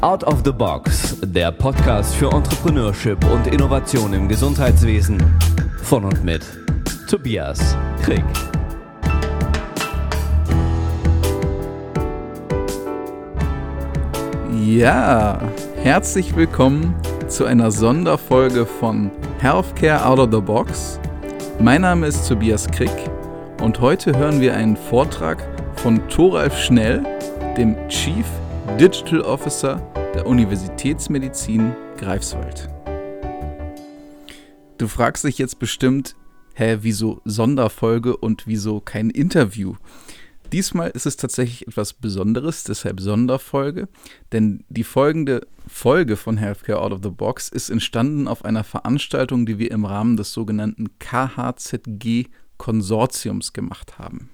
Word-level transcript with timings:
Out 0.00 0.24
of 0.24 0.42
the 0.44 0.52
Box, 0.52 1.18
der 1.20 1.50
Podcast 1.50 2.14
für 2.14 2.30
Entrepreneurship 2.30 3.18
und 3.30 3.46
Innovation 3.48 4.12
im 4.14 4.28
Gesundheitswesen. 4.28 5.20
Von 5.82 6.04
und 6.04 6.24
mit 6.24 6.42
Tobias 7.08 7.76
Krieg. 8.02 8.22
Ja, 14.64 15.40
herzlich 15.82 16.36
willkommen 16.36 16.94
zu 17.26 17.44
einer 17.44 17.70
Sonderfolge 17.70 18.66
von 18.66 19.10
Healthcare 19.40 20.06
Out 20.06 20.18
of 20.20 20.28
the 20.32 20.40
Box. 20.40 21.00
Mein 21.58 21.82
Name 21.82 22.06
ist 22.06 22.28
Tobias 22.28 22.66
Krieg 22.68 23.10
und 23.60 23.80
heute 23.80 24.16
hören 24.16 24.40
wir 24.40 24.54
einen 24.54 24.76
Vortrag 24.76 25.42
von 25.76 26.00
Thoralf 26.08 26.56
Schnell, 26.56 27.02
dem 27.56 27.76
Chief 27.88 28.26
Digital 28.78 29.20
Officer 29.22 29.76
der 30.14 30.26
Universitätsmedizin 30.26 31.74
Greifswald. 31.98 32.68
Du 34.78 34.88
fragst 34.88 35.24
dich 35.24 35.38
jetzt 35.38 35.58
bestimmt, 35.58 36.16
hä, 36.54 36.78
wieso 36.80 37.20
Sonderfolge 37.24 38.16
und 38.16 38.46
wieso 38.46 38.80
kein 38.80 39.10
Interview? 39.10 39.74
Diesmal 40.52 40.90
ist 40.90 41.06
es 41.06 41.16
tatsächlich 41.16 41.68
etwas 41.68 41.92
Besonderes, 41.92 42.64
deshalb 42.64 43.00
Sonderfolge, 43.00 43.88
denn 44.32 44.64
die 44.68 44.84
folgende 44.84 45.46
Folge 45.68 46.16
von 46.16 46.36
Healthcare 46.36 46.80
Out 46.80 46.92
of 46.92 47.00
the 47.02 47.10
Box 47.10 47.48
ist 47.48 47.70
entstanden 47.70 48.26
auf 48.26 48.44
einer 48.44 48.64
Veranstaltung, 48.64 49.46
die 49.46 49.58
wir 49.58 49.70
im 49.70 49.84
Rahmen 49.84 50.16
des 50.16 50.32
sogenannten 50.32 50.98
KHZG 50.98 52.28
Konsortiums 52.56 53.52
gemacht 53.52 53.98
haben. 53.98 54.30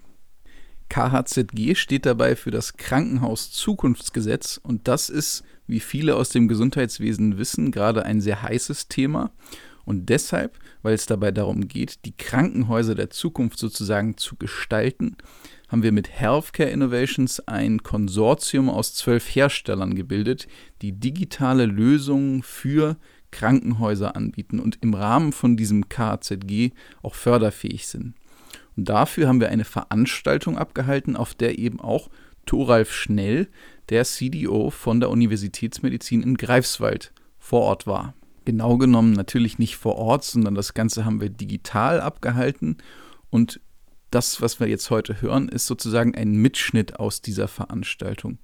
KHZG 0.89 1.75
steht 1.75 2.07
dabei 2.07 2.37
für 2.37 2.51
das 2.51 2.77
Krankenhaus 2.77 3.51
Zukunftsgesetz 3.51 4.61
und 4.63 4.89
das 4.89 5.09
ist, 5.09 5.45
wie 5.67 5.81
viele 5.81 6.17
aus 6.17 6.31
dem 6.31 6.49
Gesundheitswesen 6.49 7.39
wissen, 7.39 7.71
gerade 7.71 8.05
ein 8.05 8.21
sehr 8.21 8.43
heißes 8.43 8.89
Thema. 8.89 9.31
Und 9.85 10.09
deshalb, 10.09 10.59
weil 10.83 10.95
es 10.95 11.07
dabei 11.07 11.31
darum 11.31 11.69
geht, 11.69 12.05
die 12.05 12.17
Krankenhäuser 12.17 12.97
der 12.97 13.11
Zukunft 13.11 13.59
sozusagen 13.59 14.17
zu 14.17 14.35
gestalten, 14.35 15.17
haben 15.69 15.85
wir 15.85 15.93
mit 15.93 16.11
Healthcare 16.11 16.71
Innovations 16.71 17.41
ein 17.47 17.83
Konsortium 17.83 18.69
aus 18.69 18.95
zwölf 18.95 19.35
Herstellern 19.35 19.95
gebildet, 19.95 20.49
die 20.83 20.93
digitale 20.93 21.67
Lösungen 21.67 22.43
für 22.43 22.97
Krankenhäuser 23.31 24.17
anbieten 24.17 24.59
und 24.59 24.79
im 24.83 24.95
Rahmen 24.95 25.33
von 25.33 25.57
diesem 25.57 25.89
KZG 25.89 26.73
auch 27.03 27.15
förderfähig 27.15 27.87
sind. 27.87 28.15
Und 28.77 28.89
dafür 28.89 29.29
haben 29.29 29.41
wir 29.41 29.49
eine 29.49 29.65
Veranstaltung 29.65 30.59
abgehalten, 30.59 31.17
auf 31.17 31.35
der 31.35 31.59
eben 31.59 31.81
auch 31.81 32.11
Thoralf 32.45 32.93
Schnell, 32.93 33.49
der 33.89 34.05
CDO 34.05 34.71
von 34.71 35.01
der 35.01 35.11
Universitätsmedizin 35.11 36.23
in 36.23 36.37
Greifswald, 36.37 37.13
vor 37.39 37.63
Ort 37.63 37.87
war. 37.87 38.15
Genau 38.45 38.77
genommen 38.77 39.13
natürlich 39.13 39.59
nicht 39.59 39.77
vor 39.77 39.97
Ort, 39.97 40.25
sondern 40.25 40.55
das 40.55 40.75
Ganze 40.75 41.05
haben 41.05 41.21
wir 41.21 41.31
digital 41.31 42.01
abgehalten. 42.01 42.79
Und 43.31 43.61
das, 44.11 44.41
was 44.41 44.61
wir 44.61 44.69
jetzt 44.69 44.91
heute 44.91 45.21
hören, 45.21 45.49
ist 45.49 45.67
sozusagen 45.67 46.15
ein 46.15 46.33
Mitschnitt 46.33 46.99
aus 46.99 47.23
dieser 47.23 47.49
Veranstaltung. 47.49 48.39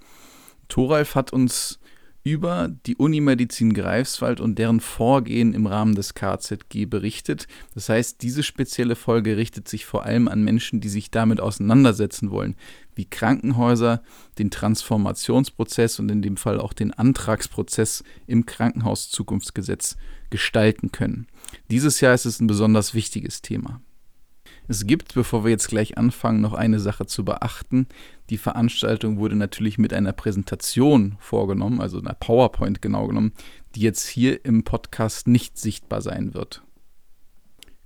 Thoralf 0.68 1.14
hat 1.14 1.32
uns 1.32 1.78
über 2.24 2.70
die 2.86 2.96
Unimedizin 2.96 3.74
Greifswald 3.74 4.40
und 4.40 4.58
deren 4.58 4.80
Vorgehen 4.80 5.54
im 5.54 5.66
Rahmen 5.66 5.94
des 5.94 6.14
KZG 6.14 6.86
berichtet. 6.86 7.48
Das 7.74 7.88
heißt, 7.88 8.22
diese 8.22 8.42
spezielle 8.42 8.94
Folge 8.94 9.36
richtet 9.36 9.68
sich 9.68 9.86
vor 9.86 10.04
allem 10.04 10.28
an 10.28 10.44
Menschen, 10.44 10.80
die 10.80 10.88
sich 10.88 11.10
damit 11.10 11.40
auseinandersetzen 11.40 12.30
wollen, 12.30 12.54
wie 12.94 13.06
Krankenhäuser 13.06 14.02
den 14.38 14.50
Transformationsprozess 14.50 15.98
und 15.98 16.10
in 16.10 16.22
dem 16.22 16.36
Fall 16.36 16.60
auch 16.60 16.72
den 16.72 16.92
Antragsprozess 16.92 18.04
im 18.26 18.46
Krankenhauszukunftsgesetz 18.46 19.96
gestalten 20.30 20.92
können. 20.92 21.26
Dieses 21.70 22.00
Jahr 22.00 22.14
ist 22.14 22.26
es 22.26 22.40
ein 22.40 22.46
besonders 22.46 22.94
wichtiges 22.94 23.42
Thema. 23.42 23.80
Es 24.68 24.86
gibt, 24.86 25.14
bevor 25.14 25.44
wir 25.44 25.50
jetzt 25.50 25.68
gleich 25.68 25.98
anfangen, 25.98 26.40
noch 26.40 26.54
eine 26.54 26.78
Sache 26.78 27.06
zu 27.06 27.24
beachten. 27.24 27.86
Die 28.30 28.38
Veranstaltung 28.38 29.18
wurde 29.18 29.36
natürlich 29.36 29.76
mit 29.78 29.92
einer 29.92 30.12
Präsentation 30.12 31.16
vorgenommen, 31.18 31.80
also 31.80 31.98
einer 31.98 32.14
PowerPoint 32.14 32.80
genau 32.80 33.08
genommen, 33.08 33.32
die 33.74 33.80
jetzt 33.80 34.06
hier 34.06 34.44
im 34.44 34.62
Podcast 34.64 35.26
nicht 35.26 35.58
sichtbar 35.58 36.00
sein 36.00 36.34
wird. 36.34 36.62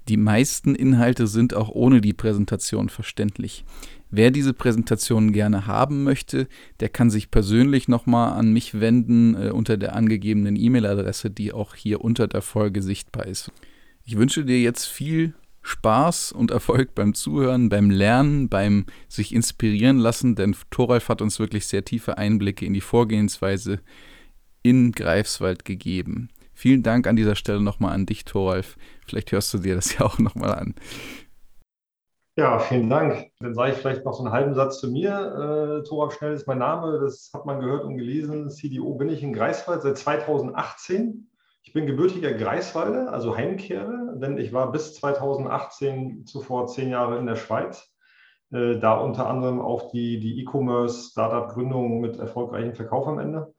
Die 0.08 0.16
meisten 0.16 0.76
Inhalte 0.76 1.26
sind 1.26 1.54
auch 1.54 1.68
ohne 1.68 2.00
die 2.00 2.12
Präsentation 2.12 2.88
verständlich. 2.88 3.64
Wer 4.08 4.30
diese 4.30 4.52
Präsentation 4.52 5.32
gerne 5.32 5.66
haben 5.66 6.04
möchte, 6.04 6.46
der 6.78 6.90
kann 6.90 7.10
sich 7.10 7.32
persönlich 7.32 7.88
nochmal 7.88 8.34
an 8.34 8.52
mich 8.52 8.78
wenden 8.78 9.34
äh, 9.34 9.50
unter 9.50 9.76
der 9.76 9.96
angegebenen 9.96 10.54
E-Mail-Adresse, 10.54 11.30
die 11.30 11.52
auch 11.52 11.74
hier 11.74 12.02
unter 12.02 12.28
der 12.28 12.42
Folge 12.42 12.82
sichtbar 12.82 13.26
ist. 13.26 13.50
Ich 14.04 14.16
wünsche 14.16 14.44
dir 14.44 14.60
jetzt 14.60 14.84
viel 14.84 15.34
Spaß 15.66 16.30
und 16.30 16.52
Erfolg 16.52 16.94
beim 16.94 17.12
Zuhören, 17.12 17.68
beim 17.68 17.90
Lernen, 17.90 18.48
beim 18.48 18.86
sich 19.08 19.34
inspirieren 19.34 19.98
lassen, 19.98 20.36
denn 20.36 20.54
Thoralf 20.70 21.08
hat 21.08 21.20
uns 21.20 21.40
wirklich 21.40 21.66
sehr 21.66 21.84
tiefe 21.84 22.18
Einblicke 22.18 22.64
in 22.64 22.72
die 22.72 22.80
Vorgehensweise 22.80 23.80
in 24.62 24.92
Greifswald 24.92 25.64
gegeben. 25.64 26.28
Vielen 26.54 26.84
Dank 26.84 27.08
an 27.08 27.16
dieser 27.16 27.34
Stelle 27.34 27.60
nochmal 27.60 27.92
an 27.94 28.06
dich, 28.06 28.24
Thoralf. 28.24 28.76
Vielleicht 29.06 29.32
hörst 29.32 29.52
du 29.54 29.58
dir 29.58 29.74
das 29.74 29.92
ja 29.98 30.06
auch 30.06 30.20
nochmal 30.20 30.54
an. 30.54 30.74
Ja, 32.36 32.60
vielen 32.60 32.88
Dank. 32.88 33.32
Dann 33.40 33.54
sage 33.54 33.72
ich 33.72 33.78
vielleicht 33.78 34.04
noch 34.04 34.14
so 34.14 34.22
einen 34.22 34.32
halben 34.32 34.54
Satz 34.54 34.78
zu 34.78 34.88
mir. 34.88 35.80
Äh, 35.82 35.88
Thoralf 35.88 36.14
Schnell 36.14 36.34
ist 36.34 36.46
mein 36.46 36.58
Name, 36.58 37.00
das 37.00 37.30
hat 37.34 37.44
man 37.44 37.58
gehört 37.58 37.84
und 37.84 37.96
gelesen. 37.96 38.50
CDO 38.50 38.94
bin 38.94 39.08
ich 39.08 39.22
in 39.22 39.32
Greifswald 39.32 39.82
seit 39.82 39.98
2018. 39.98 41.28
Ich 41.66 41.72
bin 41.72 41.86
gebürtiger 41.86 42.32
Greifswalder, 42.32 43.12
also 43.12 43.36
Heimkehrer, 43.36 44.14
denn 44.14 44.38
ich 44.38 44.52
war 44.52 44.70
bis 44.70 44.94
2018 44.94 46.24
zuvor 46.24 46.68
zehn 46.68 46.90
Jahre 46.90 47.18
in 47.18 47.26
der 47.26 47.34
Schweiz. 47.34 47.92
Äh, 48.52 48.78
da 48.78 49.00
unter 49.00 49.26
anderem 49.26 49.60
auch 49.60 49.90
die, 49.90 50.20
die 50.20 50.40
E-Commerce-Startup-Gründung 50.40 52.00
mit 52.00 52.18
erfolgreichem 52.18 52.76
Verkauf 52.76 53.08
am 53.08 53.18
Ende. 53.18 53.52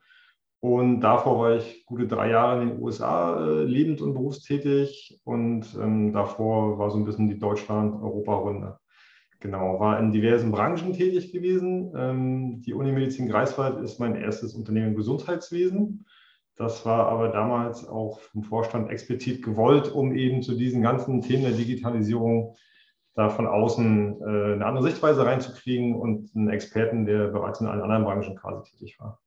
Und 0.62 1.02
davor 1.02 1.38
war 1.38 1.56
ich 1.58 1.86
gute 1.86 2.08
drei 2.08 2.30
Jahre 2.30 2.62
in 2.62 2.70
den 2.70 2.82
USA 2.82 3.46
äh, 3.46 3.64
lebend 3.64 4.00
und 4.02 4.14
berufstätig 4.14 5.20
und 5.26 5.68
ähm, 5.76 6.14
davor 6.14 6.80
war 6.80 6.90
so 6.90 6.98
ein 6.98 7.04
bisschen 7.04 7.28
die 7.28 7.38
Deutschland-Europa-Runde. 7.38 8.80
Genau, 9.42 9.82
war 9.82 10.00
in 10.00 10.14
diversen 10.14 10.52
Branchen 10.52 10.94
tätig 10.94 11.34
gewesen. 11.34 11.92
Ähm, 11.94 12.62
die 12.62 12.74
Unimedizin 12.74 13.28
Greifswald 13.28 13.82
ist 13.82 14.00
mein 14.00 14.16
erstes 14.16 14.54
Unternehmen 14.54 14.88
im 14.88 14.96
Gesundheitswesen. 14.96 16.06
Das 16.58 16.86
war 16.86 17.08
aber 17.08 17.30
damals 17.30 17.88
auch 17.88 18.20
vom 18.20 18.44
Vorstand 18.44 18.90
explizit 18.90 19.44
gewollt, 19.44 19.92
um 19.94 20.16
eben 20.16 20.42
zu 20.42 20.56
diesen 20.56 20.82
ganzen 20.82 21.22
Themen 21.22 21.44
der 21.44 21.52
Digitalisierung 21.52 22.56
da 23.14 23.30
von 23.30 23.48
außen 23.48 24.22
äh, 24.22 24.54
eine 24.54 24.66
andere 24.66 24.84
Sichtweise 24.84 25.26
reinzukriegen 25.26 25.96
und 25.96 26.36
einen 26.36 26.50
Experten, 26.50 27.06
der 27.06 27.28
bereits 27.28 27.62
in 27.62 27.68
allen 27.68 27.82
anderen 27.82 28.04
Branchen 28.04 28.36
quasi 28.36 28.72
tätig 28.72 29.00
war. 29.00 29.20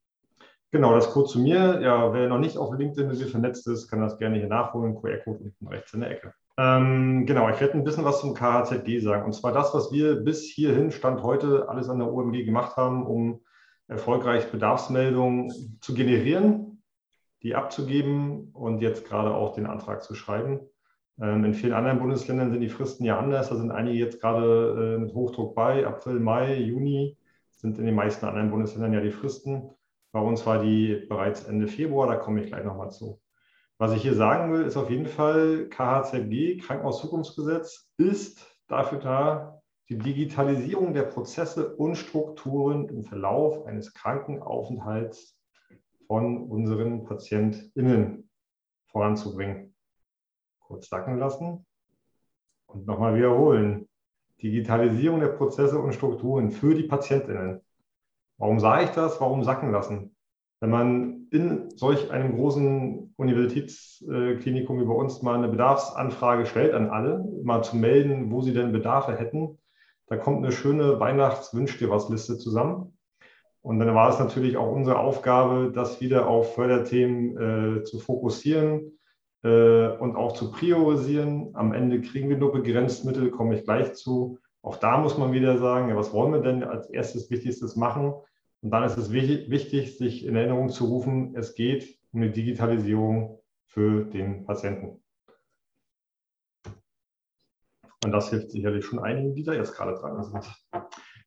Genau, 0.73 0.95
das 0.95 1.11
kurz 1.11 1.33
zu 1.33 1.41
mir. 1.41 1.81
Ja, 1.83 2.13
wer 2.13 2.29
noch 2.29 2.39
nicht 2.39 2.57
auf 2.57 2.77
LinkedIn 2.77 3.09
mit 3.09 3.19
mir 3.19 3.27
vernetzt 3.27 3.67
ist, 3.67 3.89
kann 3.89 4.01
das 4.01 4.19
gerne 4.19 4.39
hier 4.39 4.47
nachholen. 4.47 4.95
QR-Code 4.95 5.41
unten 5.41 5.67
rechts 5.67 5.93
in 5.93 6.01
der 6.01 6.11
Ecke. 6.13 6.35
Ähm, 6.59 7.27
genau, 7.27 7.49
ich 7.49 7.61
werde 7.61 7.75
ein 7.75 7.85
bisschen 7.85 8.05
was 8.05 8.21
zum 8.21 8.35
KHZD 8.35 9.01
sagen. 9.01 9.25
Und 9.25 9.33
zwar 9.33 9.53
das, 9.53 9.75
was 9.75 9.91
wir 9.93 10.17
bis 10.17 10.45
hierhin, 10.45 10.93
Stand 10.93 11.23
heute, 11.23 11.69
alles 11.69 11.89
an 11.89 11.99
der 11.99 12.13
OMG 12.13 12.45
gemacht 12.45 12.77
haben, 12.77 13.05
um 13.05 13.41
erfolgreich 13.89 14.53
Bedarfsmeldungen 14.53 15.79
zu 15.81 15.95
generieren 15.95 16.70
die 17.43 17.55
abzugeben 17.55 18.51
und 18.53 18.81
jetzt 18.81 19.07
gerade 19.07 19.33
auch 19.35 19.55
den 19.55 19.67
Antrag 19.67 20.03
zu 20.03 20.15
schreiben. 20.15 20.61
Ähm, 21.21 21.45
in 21.45 21.55
vielen 21.55 21.73
anderen 21.73 21.99
Bundesländern 21.99 22.51
sind 22.51 22.61
die 22.61 22.69
Fristen 22.69 23.05
ja 23.05 23.19
anders. 23.19 23.49
Da 23.49 23.57
sind 23.57 23.71
einige 23.71 23.99
jetzt 23.99 24.21
gerade 24.21 24.97
äh, 24.97 24.99
mit 24.99 25.15
Hochdruck 25.15 25.55
bei. 25.55 25.87
April, 25.87 26.21
Mai, 26.21 26.57
Juni 26.57 27.17
sind 27.51 27.79
in 27.79 27.87
den 27.87 27.95
meisten 27.95 28.27
anderen 28.27 28.51
Bundesländern 28.51 28.93
ja 28.93 29.01
die 29.01 29.11
Fristen. 29.11 29.71
Bei 30.13 30.21
uns 30.21 30.45
war 30.47 30.63
die 30.63 31.07
bereits 31.09 31.45
Ende 31.45 31.69
Februar, 31.69 32.09
da 32.09 32.17
komme 32.17 32.43
ich 32.43 32.49
gleich 32.49 32.65
nochmal 32.65 32.91
zu. 32.91 33.21
Was 33.79 33.93
ich 33.93 34.03
hier 34.03 34.15
sagen 34.15 34.53
will, 34.53 34.63
ist 34.63 34.77
auf 34.77 34.91
jeden 34.91 35.07
Fall, 35.07 35.69
KHZG, 35.69 36.59
Krankenhauszukunftsgesetz, 36.59 37.89
ist 37.97 38.45
dafür 38.67 38.99
da, 38.99 39.63
die 39.89 39.99
Digitalisierung 39.99 40.95
der 40.95 41.05
Prozesse 41.05 41.75
und 41.77 41.97
Strukturen 41.97 42.89
im 42.89 43.03
Verlauf 43.03 43.67
eines 43.67 43.95
Krankenaufenthalts 43.95 45.40
von 46.11 46.51
unseren 46.51 47.05
PatientInnen 47.05 48.29
voranzubringen. 48.89 49.73
Kurz 50.59 50.89
sacken 50.89 51.19
lassen 51.19 51.65
und 52.67 52.85
nochmal 52.85 53.15
wiederholen. 53.15 53.89
Digitalisierung 54.43 55.21
der 55.21 55.29
Prozesse 55.29 55.79
und 55.79 55.95
Strukturen 55.95 56.51
für 56.51 56.75
die 56.75 56.83
PatientInnen. 56.83 57.61
Warum 58.39 58.59
sage 58.59 58.87
ich 58.87 58.91
das? 58.91 59.21
Warum 59.21 59.45
sacken 59.45 59.71
lassen? 59.71 60.17
Wenn 60.59 60.71
man 60.71 61.29
in 61.31 61.71
solch 61.77 62.11
einem 62.11 62.35
großen 62.35 63.15
Universitätsklinikum 63.17 64.81
wie 64.81 64.87
bei 64.87 64.95
uns 64.95 65.23
mal 65.23 65.37
eine 65.37 65.47
Bedarfsanfrage 65.47 66.47
stellt 66.47 66.75
an 66.75 66.91
alle, 66.91 67.25
mal 67.45 67.63
zu 67.63 67.77
melden, 67.77 68.33
wo 68.33 68.43
sie 68.43 68.53
denn 68.53 68.73
Bedarfe 68.73 69.17
hätten, 69.17 69.59
da 70.09 70.17
kommt 70.17 70.39
eine 70.39 70.51
schöne 70.51 70.99
Weihnachtswünsch 70.99 71.79
dir 71.79 71.89
was 71.89 72.09
Liste 72.09 72.37
zusammen. 72.37 72.99
Und 73.63 73.79
dann 73.79 73.95
war 73.95 74.09
es 74.09 74.19
natürlich 74.19 74.57
auch 74.57 74.73
unsere 74.73 74.99
Aufgabe, 74.99 75.71
das 75.75 76.01
wieder 76.01 76.29
auf 76.29 76.55
Förderthemen 76.55 77.79
äh, 77.79 77.85
zu 77.85 77.99
fokussieren 77.99 78.99
äh, 79.43 79.89
und 79.89 80.17
auch 80.17 80.33
zu 80.33 80.51
priorisieren. 80.51 81.51
Am 81.55 81.73
Ende 81.73 82.01
kriegen 82.01 82.29
wir 82.31 82.39
nur 82.39 82.53
begrenzt 82.53 83.05
Mittel, 83.05 83.31
komme 83.31 83.57
ich 83.57 83.65
gleich 83.65 83.95
zu. 83.95 84.39
Auch 84.63 84.77
da 84.77 84.99
muss 84.99 85.19
man 85.19 85.33
wieder 85.33 85.59
sagen, 85.59 85.89
ja, 85.89 85.97
was 85.97 86.13
wollen 86.13 86.33
wir 86.33 86.41
denn 86.41 86.65
als 86.65 86.89
erstes 86.91 87.31
Wichtigstes 87.31 87.77
machen? 87.77 88.15
Und 88.63 88.71
dann 88.71 88.85
ist 88.85 88.99
es 88.99 89.13
wichtig, 89.13 89.97
sich 89.97 90.25
in 90.27 90.37
Erinnerung 90.37 90.69
zu 90.69 90.87
rufen, 90.87 91.35
es 91.35 91.55
geht 91.55 91.99
um 92.13 92.23
die 92.23 92.33
Digitalisierung 92.33 93.41
für 93.67 94.05
den 94.05 94.45
Patienten. 94.45 95.03
Und 98.05 98.13
das 98.13 98.31
hilft 98.31 98.51
sicherlich 98.51 98.85
schon 98.85 98.99
einigen, 98.99 99.35
die 99.35 99.45
da 99.45 99.53
jetzt 99.53 99.75
gerade 99.75 99.95
dran 99.95 100.23
sind. 100.23 100.45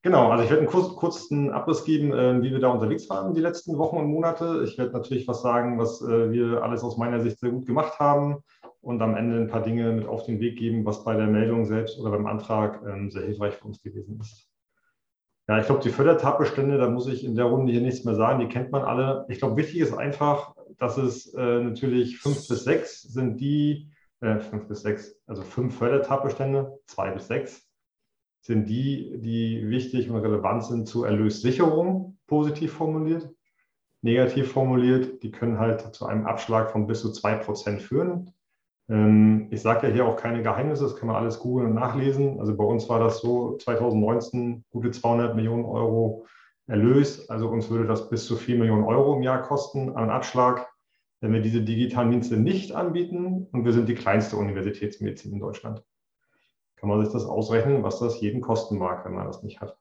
Genau, 0.04 0.30
also 0.30 0.44
ich 0.44 0.50
werde 0.50 0.64
einen 0.64 0.70
kurz, 0.70 0.98
kurzen 0.98 1.52
Abriss 1.52 1.86
geben, 1.86 2.12
äh, 2.12 2.42
wie 2.42 2.52
wir 2.52 2.60
da 2.60 2.68
unterwegs 2.68 3.10
waren 3.10 3.34
die 3.34 3.40
letzten 3.40 3.78
Wochen 3.78 3.96
und 3.96 4.08
Monate. 4.08 4.62
Ich 4.66 4.78
werde 4.78 4.92
natürlich 4.92 5.30
was 5.30 5.42
sagen, 5.42 5.80
was 5.80 6.02
äh, 6.02 6.30
wir 6.30 6.62
alles 6.62 6.84
aus 6.84 6.98
meiner 6.98 7.22
Sicht 7.22 7.40
sehr 7.40 7.52
gut 7.52 7.66
gemacht 7.66 8.00
haben 8.00 8.44
und 8.82 9.02
am 9.02 9.16
Ende 9.16 9.38
ein 9.38 9.48
paar 9.48 9.64
Dinge 9.64 9.94
mit 9.94 10.06
auf 10.06 10.26
den 10.26 10.42
Weg 10.42 10.58
geben, 10.58 10.86
was 10.86 11.06
bei 11.06 11.16
der 11.16 11.28
Meldung 11.28 11.64
selbst 11.64 11.98
oder 11.98 12.12
beim 12.12 12.26
Antrag 12.26 12.82
ähm, 12.86 13.12
sehr 13.12 13.22
hilfreich 13.22 13.54
für 13.54 13.64
uns 13.64 13.82
gewesen 13.82 14.20
ist. 14.20 14.46
Ja, 15.48 15.60
ich 15.60 15.68
glaube, 15.68 15.82
die 15.82 15.90
Fördertatbestände, 15.90 16.78
da 16.78 16.90
muss 16.90 17.08
ich 17.08 17.24
in 17.24 17.36
der 17.36 17.46
Runde 17.46 17.72
hier 17.72 17.82
nichts 17.82 18.04
mehr 18.04 18.16
sagen, 18.16 18.42
die 18.42 18.50
kennt 18.50 18.74
man 18.74 18.82
alle. 18.82 19.26
Ich 19.30 19.40
glaube, 19.40 19.56
wichtig 19.56 19.80
ist 19.80 19.94
einfach, 19.94 20.54
dass 20.80 20.98
es 20.98 21.34
äh, 21.34 21.62
natürlich 21.62 22.20
fünf 22.20 22.46
bis 22.50 22.66
sechs 22.66 23.04
sind 23.04 23.40
die, 23.40 23.90
äh, 24.20 24.40
fünf 24.40 24.68
bis 24.68 24.82
sechs, 24.82 25.16
also 25.28 25.44
fünf 25.44 25.78
Fördertatbestände, 25.78 26.78
zwei 26.88 27.12
bis 27.12 27.28
sechs 27.28 27.73
sind 28.44 28.68
die, 28.68 29.20
die 29.22 29.70
wichtig 29.70 30.10
und 30.10 30.18
relevant 30.18 30.66
sind 30.66 30.88
zur 30.88 31.08
Erlössicherung, 31.08 32.18
positiv 32.28 32.74
formuliert. 32.74 33.30
Negativ 34.02 34.52
formuliert, 34.52 35.24
die 35.24 35.32
können 35.32 35.60
halt 35.60 35.96
zu 35.96 36.06
einem 36.06 36.26
Abschlag 36.26 36.70
von 36.70 36.86
bis 36.86 37.00
zu 37.02 37.08
2% 37.10 37.80
führen. 37.80 38.34
Ähm, 38.90 39.48
ich 39.50 39.62
sage 39.62 39.88
ja 39.88 39.94
hier 39.94 40.06
auch 40.06 40.18
keine 40.18 40.44
Geheimnisse, 40.44 40.84
das 40.84 40.98
kann 40.98 41.08
man 41.08 41.16
alles 41.16 41.40
googeln 41.40 41.70
und 41.70 41.76
nachlesen. 41.76 42.38
Also 42.42 42.54
bei 42.58 42.66
uns 42.66 42.90
war 42.90 43.00
das 43.00 43.22
so 43.22 43.56
2019 43.60 44.66
gute 44.70 44.92
200 44.92 45.38
Millionen 45.38 45.64
Euro 45.64 46.26
Erlös. 46.68 47.30
Also 47.30 47.48
uns 47.48 47.70
würde 47.70 47.88
das 47.88 48.10
bis 48.10 48.26
zu 48.26 48.36
4 48.36 48.58
Millionen 48.58 48.84
Euro 48.84 49.16
im 49.16 49.24
Jahr 49.24 49.42
kosten 49.42 49.96
an 49.96 50.10
Abschlag, 50.10 50.68
wenn 51.22 51.32
wir 51.32 51.42
diese 51.42 51.62
digitalen 51.62 52.12
Dienste 52.12 52.36
nicht 52.36 52.74
anbieten. 52.74 53.48
Und 53.54 53.64
wir 53.64 53.72
sind 53.72 53.88
die 53.88 53.96
kleinste 53.96 54.36
Universitätsmedizin 54.36 55.32
in 55.32 55.40
Deutschland 55.40 55.82
kann 56.84 56.90
man 56.90 57.02
sich 57.02 57.14
das 57.14 57.26
ausrechnen, 57.26 57.82
was 57.82 58.00
das 58.00 58.20
jeden 58.20 58.42
kosten 58.42 58.78
mag, 58.78 59.06
wenn 59.06 59.14
man 59.14 59.26
das 59.26 59.42
nicht 59.42 59.62
hat. 59.62 59.78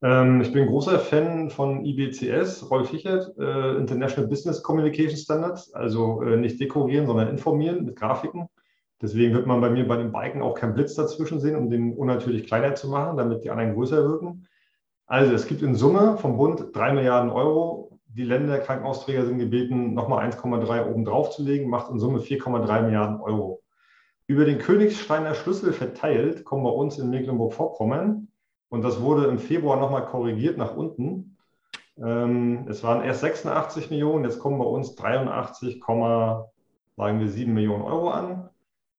Ähm, 0.00 0.40
ich 0.40 0.50
bin 0.50 0.66
großer 0.66 0.98
Fan 0.98 1.50
von 1.50 1.84
IBCS, 1.84 2.70
Rolf 2.70 2.88
Fichert, 2.88 3.36
äh, 3.36 3.76
International 3.76 4.26
Business 4.26 4.62
Communication 4.62 5.18
Standards, 5.18 5.74
also 5.74 6.22
äh, 6.22 6.38
nicht 6.38 6.58
dekorieren, 6.58 7.06
sondern 7.06 7.28
informieren 7.28 7.84
mit 7.84 7.96
Grafiken. 7.96 8.48
Deswegen 9.02 9.34
wird 9.34 9.46
man 9.46 9.60
bei 9.60 9.68
mir 9.68 9.86
bei 9.86 9.98
den 9.98 10.10
Biken 10.10 10.40
auch 10.40 10.54
keinen 10.54 10.72
Blitz 10.72 10.94
dazwischen 10.94 11.38
sehen, 11.38 11.56
um 11.56 11.68
den 11.68 11.94
unnatürlich 11.94 12.46
kleiner 12.46 12.74
zu 12.76 12.88
machen, 12.88 13.18
damit 13.18 13.44
die 13.44 13.50
anderen 13.50 13.74
größer 13.74 14.08
wirken. 14.08 14.46
Also 15.04 15.34
es 15.34 15.46
gibt 15.46 15.60
in 15.60 15.74
Summe 15.74 16.16
vom 16.16 16.38
Bund 16.38 16.68
drei 16.72 16.94
Milliarden 16.94 17.30
Euro. 17.30 17.98
Die 18.06 18.24
Länder, 18.24 18.58
Krankenhausträger 18.58 19.26
sind 19.26 19.36
gebeten, 19.36 19.92
nochmal 19.92 20.26
1,3 20.26 20.90
oben 20.90 21.04
drauf 21.04 21.28
zu 21.28 21.42
legen, 21.42 21.68
macht 21.68 21.90
in 21.90 21.98
Summe 21.98 22.20
4,3 22.20 22.84
Milliarden 22.84 23.20
Euro. 23.20 23.63
Über 24.26 24.44
den 24.44 24.58
Königsteiner 24.58 25.34
Schlüssel 25.34 25.72
verteilt 25.72 26.44
kommen 26.44 26.64
bei 26.64 26.70
uns 26.70 26.98
in 26.98 27.10
Mecklenburg-Vorpommern, 27.10 28.28
und 28.74 28.82
das 28.82 29.00
wurde 29.00 29.26
im 29.26 29.38
Februar 29.38 29.78
nochmal 29.78 30.04
korrigiert 30.06 30.58
nach 30.58 30.74
unten. 30.74 31.36
Ähm, 31.96 32.66
es 32.68 32.82
waren 32.82 33.04
erst 33.04 33.20
86 33.20 33.90
Millionen, 33.90 34.24
jetzt 34.24 34.40
kommen 34.40 34.58
bei 34.58 34.64
uns 34.64 34.96
83, 34.96 35.80
sagen 36.96 37.20
wir 37.20 37.28
7 37.28 37.54
Millionen 37.54 37.84
Euro 37.84 38.10
an. 38.10 38.48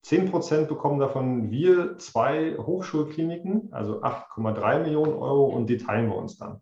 10 0.03 0.31
Prozent 0.31 0.67
bekommen 0.69 0.99
davon 0.99 1.51
wir 1.51 1.97
zwei 1.97 2.55
Hochschulkliniken, 2.57 3.69
also 3.71 4.01
8,3 4.01 4.83
Millionen 4.83 5.13
Euro 5.13 5.45
und 5.45 5.67
die 5.69 5.77
teilen 5.77 6.07
wir 6.07 6.15
uns 6.15 6.37
dann. 6.37 6.61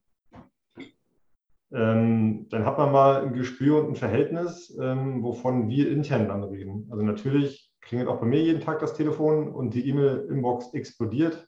Ähm, 1.71 2.47
dann 2.49 2.65
hat 2.65 2.77
man 2.79 2.91
mal 2.91 3.21
ein 3.23 3.33
Gespür 3.33 3.79
und 3.79 3.89
ein 3.89 3.95
Verhältnis, 3.95 4.75
ähm, 4.81 5.21
wovon 5.21 5.69
wir 5.69 5.91
intern 5.91 6.27
dann 6.27 6.43
reden. 6.43 6.87
Also 6.89 7.03
natürlich 7.03 7.72
klingelt 7.85 8.09
auch 8.09 8.19
bei 8.19 8.25
mir 8.25 8.41
jeden 8.41 8.61
Tag 8.61 8.79
das 8.79 8.93
Telefon 8.93 9.49
und 9.49 9.73
die 9.73 9.87
E-Mail-Inbox 9.89 10.73
explodiert, 10.73 11.47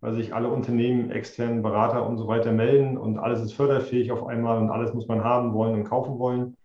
weil 0.00 0.14
sich 0.14 0.34
alle 0.34 0.48
Unternehmen, 0.48 1.10
externen 1.10 1.62
Berater 1.62 2.06
und 2.06 2.18
so 2.18 2.28
weiter 2.28 2.52
melden 2.52 2.98
und 2.98 3.18
alles 3.18 3.40
ist 3.40 3.52
förderfähig 3.52 4.12
auf 4.12 4.26
einmal 4.26 4.58
und 4.58 4.70
alles 4.70 4.92
muss 4.94 5.08
man 5.08 5.24
haben 5.24 5.54
wollen 5.54 5.74
und 5.74 5.84
kaufen 5.84 6.18
wollen. 6.18 6.56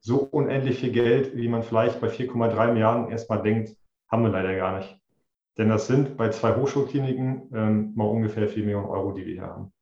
So 0.00 0.18
unendlich 0.18 0.78
viel 0.78 0.92
Geld, 0.92 1.36
wie 1.36 1.48
man 1.48 1.62
vielleicht 1.62 2.00
bei 2.00 2.08
4,3 2.08 2.72
Milliarden 2.72 3.10
erstmal 3.10 3.42
denkt, 3.42 3.76
haben 4.08 4.22
wir 4.22 4.30
leider 4.30 4.54
gar 4.54 4.78
nicht. 4.78 4.96
Denn 5.58 5.68
das 5.68 5.86
sind 5.86 6.16
bei 6.16 6.28
zwei 6.28 6.54
Hochschulkliniken 6.54 7.50
ähm, 7.54 7.92
mal 7.94 8.04
ungefähr 8.04 8.48
4 8.48 8.64
Millionen 8.64 8.86
Euro, 8.86 9.12
die 9.12 9.24
wir 9.24 9.32
hier 9.32 9.42
haben. 9.42 9.72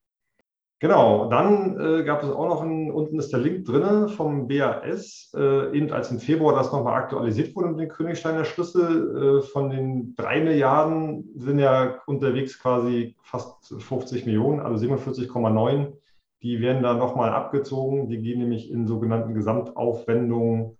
Genau, 0.84 1.30
dann 1.30 1.80
äh, 1.80 2.04
gab 2.04 2.22
es 2.22 2.28
auch 2.28 2.46
noch, 2.46 2.60
ein, 2.60 2.90
unten 2.90 3.18
ist 3.18 3.32
der 3.32 3.40
Link 3.40 3.64
drin 3.64 4.06
vom 4.10 4.48
BAS, 4.48 5.32
äh, 5.34 5.74
eben 5.74 5.90
als 5.90 6.10
im 6.10 6.18
Februar 6.18 6.54
das 6.54 6.72
nochmal 6.72 7.00
aktualisiert 7.00 7.56
wurde 7.56 7.68
mit 7.68 7.80
dem 7.80 7.88
Königsteiner 7.88 8.44
Schlüssel. 8.44 9.38
Äh, 9.38 9.42
von 9.44 9.70
den 9.70 10.14
drei 10.14 10.42
Milliarden 10.42 11.24
sind 11.36 11.58
ja 11.58 12.02
unterwegs 12.04 12.60
quasi 12.60 13.16
fast 13.22 13.74
50 13.78 14.26
Millionen, 14.26 14.60
also 14.60 14.84
47,9. 14.84 15.94
Die 16.42 16.60
werden 16.60 16.82
da 16.82 16.92
nochmal 16.92 17.30
abgezogen. 17.30 18.10
Die 18.10 18.20
gehen 18.20 18.40
nämlich 18.40 18.70
in 18.70 18.86
sogenannten 18.86 19.32
Gesamtaufwendungen 19.32 20.76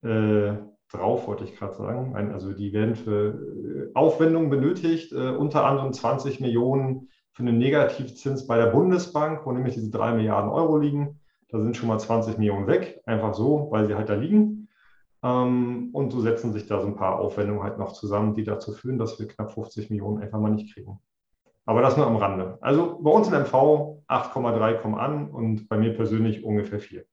äh, 0.00 0.54
drauf, 0.90 1.28
wollte 1.28 1.44
ich 1.44 1.54
gerade 1.54 1.74
sagen. 1.74 2.16
Also 2.32 2.54
die 2.54 2.72
werden 2.72 2.94
für 2.94 3.34
äh, 3.34 3.90
Aufwendungen 3.92 4.48
benötigt, 4.48 5.12
äh, 5.12 5.32
unter 5.32 5.66
anderem 5.66 5.92
20 5.92 6.40
Millionen 6.40 7.10
für 7.34 7.42
einen 7.42 7.58
Negativzins 7.58 8.46
bei 8.46 8.56
der 8.56 8.68
Bundesbank, 8.68 9.44
wo 9.44 9.52
nämlich 9.52 9.74
diese 9.74 9.90
drei 9.90 10.14
Milliarden 10.14 10.50
Euro 10.50 10.78
liegen. 10.78 11.20
Da 11.48 11.60
sind 11.60 11.76
schon 11.76 11.88
mal 11.88 11.98
20 11.98 12.38
Millionen 12.38 12.66
weg, 12.68 13.02
einfach 13.06 13.34
so, 13.34 13.68
weil 13.70 13.86
sie 13.86 13.94
halt 13.94 14.08
da 14.08 14.14
liegen. 14.14 14.68
Ähm, 15.22 15.90
und 15.92 16.10
so 16.10 16.20
setzen 16.20 16.52
sich 16.52 16.66
da 16.66 16.80
so 16.80 16.86
ein 16.86 16.96
paar 16.96 17.18
Aufwendungen 17.18 17.62
halt 17.62 17.78
noch 17.78 17.92
zusammen, 17.92 18.34
die 18.34 18.44
dazu 18.44 18.72
führen, 18.72 18.98
dass 18.98 19.18
wir 19.18 19.26
knapp 19.26 19.52
50 19.52 19.90
Millionen 19.90 20.22
einfach 20.22 20.38
mal 20.38 20.50
nicht 20.50 20.72
kriegen. 20.72 21.00
Aber 21.66 21.82
das 21.82 21.96
nur 21.96 22.06
am 22.06 22.16
Rande. 22.16 22.58
Also 22.60 23.00
bei 23.02 23.10
uns 23.10 23.26
in 23.26 23.34
MV 23.34 23.52
8,3 24.06 24.74
kommen 24.74 24.94
an 24.94 25.28
und 25.28 25.68
bei 25.68 25.76
mir 25.76 25.94
persönlich 25.94 26.44
ungefähr 26.44 26.78
4. 26.78 27.04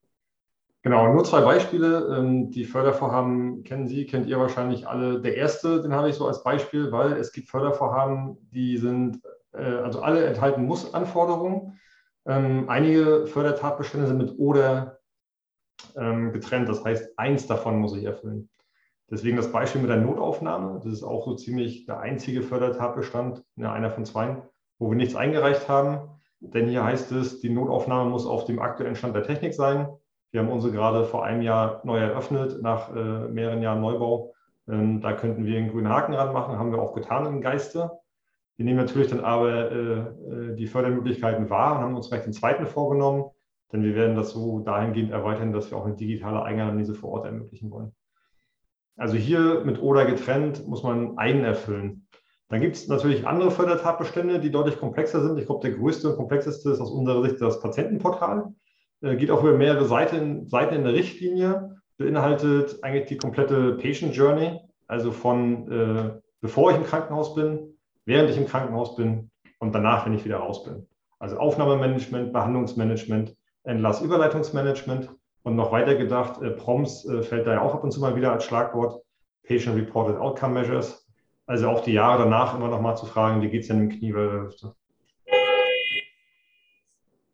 Genau, 0.84 1.14
nur 1.14 1.24
zwei 1.24 1.42
Beispiele. 1.42 2.16
Ähm, 2.16 2.52
die 2.52 2.66
Fördervorhaben 2.66 3.64
kennen 3.64 3.88
Sie, 3.88 4.06
kennt 4.06 4.28
ihr 4.28 4.40
wahrscheinlich 4.40 4.88
alle. 4.88 5.22
Der 5.22 5.36
erste, 5.36 5.82
den 5.82 5.94
habe 5.94 6.10
ich 6.10 6.16
so 6.16 6.28
als 6.28 6.44
Beispiel, 6.44 6.92
weil 6.92 7.14
es 7.14 7.32
gibt 7.32 7.50
Fördervorhaben, 7.50 8.38
die 8.52 8.78
sind 8.78 9.22
also 9.58 10.02
alle 10.02 10.26
enthalten 10.26 10.66
Muss-Anforderungen. 10.66 11.80
Ähm, 12.26 12.70
einige 12.70 13.26
Fördertatbestände 13.28 14.08
sind 14.08 14.18
mit 14.18 14.38
oder 14.38 15.00
ähm, 15.96 16.32
getrennt. 16.32 16.70
Das 16.70 16.84
heißt, 16.84 17.18
eins 17.18 17.48
davon 17.48 17.80
muss 17.80 17.96
ich 17.96 18.04
erfüllen. 18.04 18.50
Deswegen 19.10 19.36
das 19.36 19.52
Beispiel 19.52 19.82
mit 19.82 19.90
der 19.90 19.98
Notaufnahme. 19.98 20.76
Das 20.76 20.86
ist 20.86 21.04
auch 21.04 21.26
so 21.26 21.36
ziemlich 21.36 21.86
der 21.86 22.00
einzige 22.00 22.42
Fördertatbestand, 22.42 23.44
ja, 23.58 23.74
einer 23.74 23.92
von 23.92 24.06
zwei, 24.06 24.42
wo 24.80 24.90
wir 24.90 24.96
nichts 24.96 25.16
eingereicht 25.16 25.68
haben. 25.68 26.10
Denn 26.40 26.70
hier 26.70 26.84
heißt 26.84 27.12
es, 27.12 27.42
die 27.42 27.50
Notaufnahme 27.50 28.10
muss 28.10 28.26
auf 28.26 28.46
dem 28.46 28.60
aktuellen 28.60 28.96
Stand 28.96 29.16
der 29.16 29.24
Technik 29.24 29.54
sein. 29.54 29.90
Wir 30.32 30.40
haben 30.40 30.50
unsere 30.50 30.72
gerade 30.72 31.04
vor 31.04 31.26
einem 31.26 31.42
Jahr 31.42 31.82
neu 31.84 32.00
eröffnet, 32.00 32.62
nach 32.62 32.96
äh, 32.96 33.28
mehreren 33.28 33.62
Jahren 33.62 33.82
Neubau. 33.82 34.34
Ähm, 34.68 35.02
da 35.02 35.12
könnten 35.12 35.46
wir 35.46 35.58
einen 35.58 35.70
grünen 35.70 35.90
Haken 35.90 36.14
ranmachen, 36.14 36.58
haben 36.58 36.72
wir 36.72 36.82
auch 36.82 36.94
getan 36.94 37.26
im 37.26 37.42
Geiste. 37.42 37.92
Wir 38.58 38.66
nehmen 38.66 38.78
natürlich 38.78 39.08
dann 39.08 39.22
aber 39.22 39.72
äh, 39.72 40.00
äh, 40.00 40.56
die 40.56 40.68
Fördermöglichkeiten 40.68 41.50
wahr 41.50 41.78
und 41.78 41.82
haben 41.84 41.96
uns 41.96 42.10
gleich 42.10 42.24
den 42.24 42.34
zweiten 42.34 42.68
vorgenommen, 42.68 43.26
denn 43.72 43.84
wir 43.84 43.96
werden 43.96 44.16
das 44.16 44.32
so 44.32 44.60
dahingehend 44.60 45.12
erweitern, 45.12 45.54
dass 45.54 45.72
wir 45.72 45.78
auch 45.78 45.86
eine 45.86 45.96
digitale 45.96 46.44
Eigenanalyse 46.44 46.94
vor 46.94 47.12
Ort 47.12 47.26
ermöglichen 47.26 47.72
wollen. 47.72 47.94
Also 48.98 49.16
hier 49.16 49.64
mit 49.66 49.82
oder 49.82 50.06
getrennt 50.06 50.68
muss 50.68 50.84
man 50.84 51.18
einen 51.18 51.44
erfüllen. 51.44 52.08
Dann 52.50 52.60
gibt 52.60 52.76
es 52.76 52.88
natürlich 52.90 53.26
andere 53.26 53.50
Fördertatbestände, 53.50 54.40
die 54.40 54.52
deutlich 54.52 54.78
komplexer 54.78 55.22
sind. 55.22 55.40
Ich 55.40 55.46
glaube, 55.46 55.68
der 55.68 55.78
größte 55.78 56.10
und 56.10 56.18
komplexeste 56.18 56.70
ist 56.70 56.82
aus 56.82 56.92
unserer 56.92 57.24
Sicht 57.24 57.42
das 57.42 57.62
Patientenportal. 57.62 58.54
Äh, 59.02 59.16
geht 59.16 59.32
auch 59.32 59.42
über 59.42 59.54
mehrere 59.54 59.86
Seiten, 59.86 60.48
Seiten 60.50 60.76
in 60.76 60.84
der 60.84 60.94
Richtlinie, 60.94 61.78
beinhaltet 61.98 62.84
eigentlich 62.84 63.06
die 63.06 63.18
komplette 63.18 63.74
Patient 63.76 64.16
Journey, 64.16 64.60
also 64.88 65.12
von 65.12 65.72
äh, 65.72 66.20
bevor 66.42 66.72
ich 66.72 66.78
im 66.78 66.84
Krankenhaus 66.84 67.36
bin, 67.36 67.78
während 68.06 68.30
ich 68.30 68.38
im 68.38 68.48
Krankenhaus 68.48 68.96
bin 68.96 69.32
und 69.60 69.74
danach, 69.74 70.06
wenn 70.06 70.14
ich 70.14 70.26
wieder 70.26 70.38
raus 70.38 70.64
bin. 70.64 70.88
Also 71.20 71.38
Aufnahmemanagement, 71.38 72.34
Behandlungsmanagement, 72.34 73.36
Entlassüberleitungsmanagement 73.64 75.10
und 75.44 75.56
noch 75.56 75.72
weiter 75.72 75.96
gedacht, 75.96 76.42
äh, 76.42 76.52
PROMS 76.52 77.06
äh, 77.06 77.22
fällt 77.22 77.48
da 77.48 77.54
ja 77.54 77.62
auch 77.62 77.76
ab 77.76 77.84
und 77.84 77.92
zu 77.92 78.00
mal 78.00 78.16
wieder 78.16 78.32
als 78.32 78.44
Schlagwort, 78.44 79.04
Patient 79.48 79.76
Reported 79.76 80.18
Outcome 80.18 80.54
Measures. 80.54 81.08
Also 81.46 81.70
auch 81.70 81.82
die 81.82 81.94
Jahre 81.94 82.24
danach 82.24 82.56
immer 82.56 82.70
noch 82.70 82.82
mal 82.82 82.96
zu 82.96 83.06
fragen, 83.06 83.42
wie 83.42 83.50
geht 83.50 83.62
es 83.62 83.68
denn 83.68 83.82
im 83.82 83.90
Knie 83.90 84.14
oder 84.14 84.32
der 84.32 84.42
Hüfte. 84.44 84.76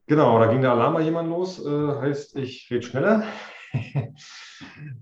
Genau, 0.08 0.40
da 0.40 0.48
ging 0.48 0.62
der 0.62 0.72
Alarm 0.72 0.94
bei 0.94 1.02
jemand 1.02 1.30
los, 1.30 1.64
äh, 1.66 1.88
heißt, 2.00 2.38
ich 2.38 2.70
rede 2.72 2.86
schneller. 2.86 3.24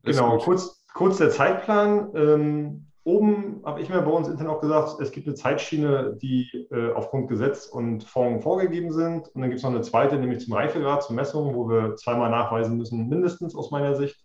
genau, 0.04 0.40
kurz, 0.40 0.84
kurz 0.94 1.18
der 1.18 1.30
Zeitplan. 1.30 2.12
Ähm, 2.16 2.88
oben 3.06 3.62
habe 3.64 3.82
ich 3.82 3.90
mir 3.90 4.02
bei 4.02 4.12
uns 4.12 4.28
intern 4.28 4.48
auch 4.48 4.60
gesagt, 4.60 5.00
es 5.00 5.12
gibt 5.12 5.28
eine 5.28 5.36
Zeitschiene, 5.36 6.18
die 6.22 6.68
äh, 6.72 6.92
aufgrund 6.94 7.30
Gesetz 7.30 7.68
und 7.68 8.04
Fonds 8.04 8.44
vorgegeben 8.44 8.92
sind. 8.92 9.28
Und 9.30 9.42
dann 9.42 9.50
gibt 9.50 9.60
es 9.60 9.64
noch 9.64 9.70
eine 9.70 9.82
zweite, 9.82 10.18
nämlich 10.18 10.44
zum 10.44 10.54
Reifegrad, 10.54 11.04
zur 11.04 11.16
Messung, 11.16 11.54
wo 11.54 11.70
wir 11.70 11.96
zweimal 11.96 12.32
nachweisen 12.32 12.78
müssen, 12.78 13.08
mindestens 13.08 13.56
aus 13.56 13.70
meiner 13.70 13.96
Sicht, 13.96 14.18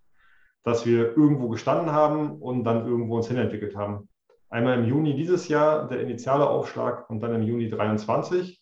dass 0.65 0.87
wir 0.87 1.17
irgendwo 1.17 1.49
gestanden 1.49 1.93
haben 1.93 2.41
und 2.41 2.65
dann 2.65 2.87
irgendwo 2.87 3.17
uns 3.17 3.29
hinentwickelt 3.29 3.77
haben. 3.77 4.09
Einmal 4.49 4.79
im 4.79 4.87
Juni 4.87 5.15
dieses 5.15 5.47
Jahr 5.49 5.87
der 5.87 6.01
initiale 6.01 6.49
Aufschlag 6.49 7.09
und 7.11 7.21
dann 7.21 7.35
im 7.35 7.43
Juni 7.43 7.69
23. 7.69 8.61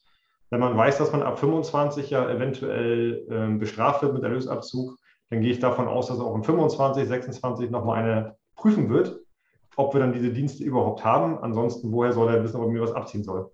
Wenn 0.50 0.60
man 0.60 0.76
weiß, 0.76 0.98
dass 0.98 1.12
man 1.12 1.22
ab 1.22 1.38
25 1.38 2.10
ja 2.10 2.28
eventuell 2.28 3.24
äh, 3.30 3.56
bestraft 3.56 4.02
wird 4.02 4.14
mit 4.14 4.24
Erlösabzug, 4.24 4.96
dann 5.30 5.42
gehe 5.42 5.52
ich 5.52 5.60
davon 5.60 5.86
aus, 5.86 6.08
dass 6.08 6.18
auch 6.18 6.34
in 6.34 6.42
25, 6.42 7.06
26 7.06 7.70
nochmal 7.70 8.02
eine 8.02 8.36
prüfen 8.56 8.88
wird, 8.88 9.20
ob 9.78 9.94
wir 9.94 10.00
dann 10.00 10.12
diese 10.12 10.32
Dienste 10.32 10.64
überhaupt 10.64 11.04
haben. 11.04 11.38
Ansonsten, 11.38 11.92
woher 11.92 12.12
soll 12.12 12.34
er 12.34 12.42
wissen, 12.42 12.56
ob 12.56 12.64
er 12.64 12.72
mir 12.72 12.82
was 12.82 12.92
abziehen 12.92 13.22
soll? 13.22 13.50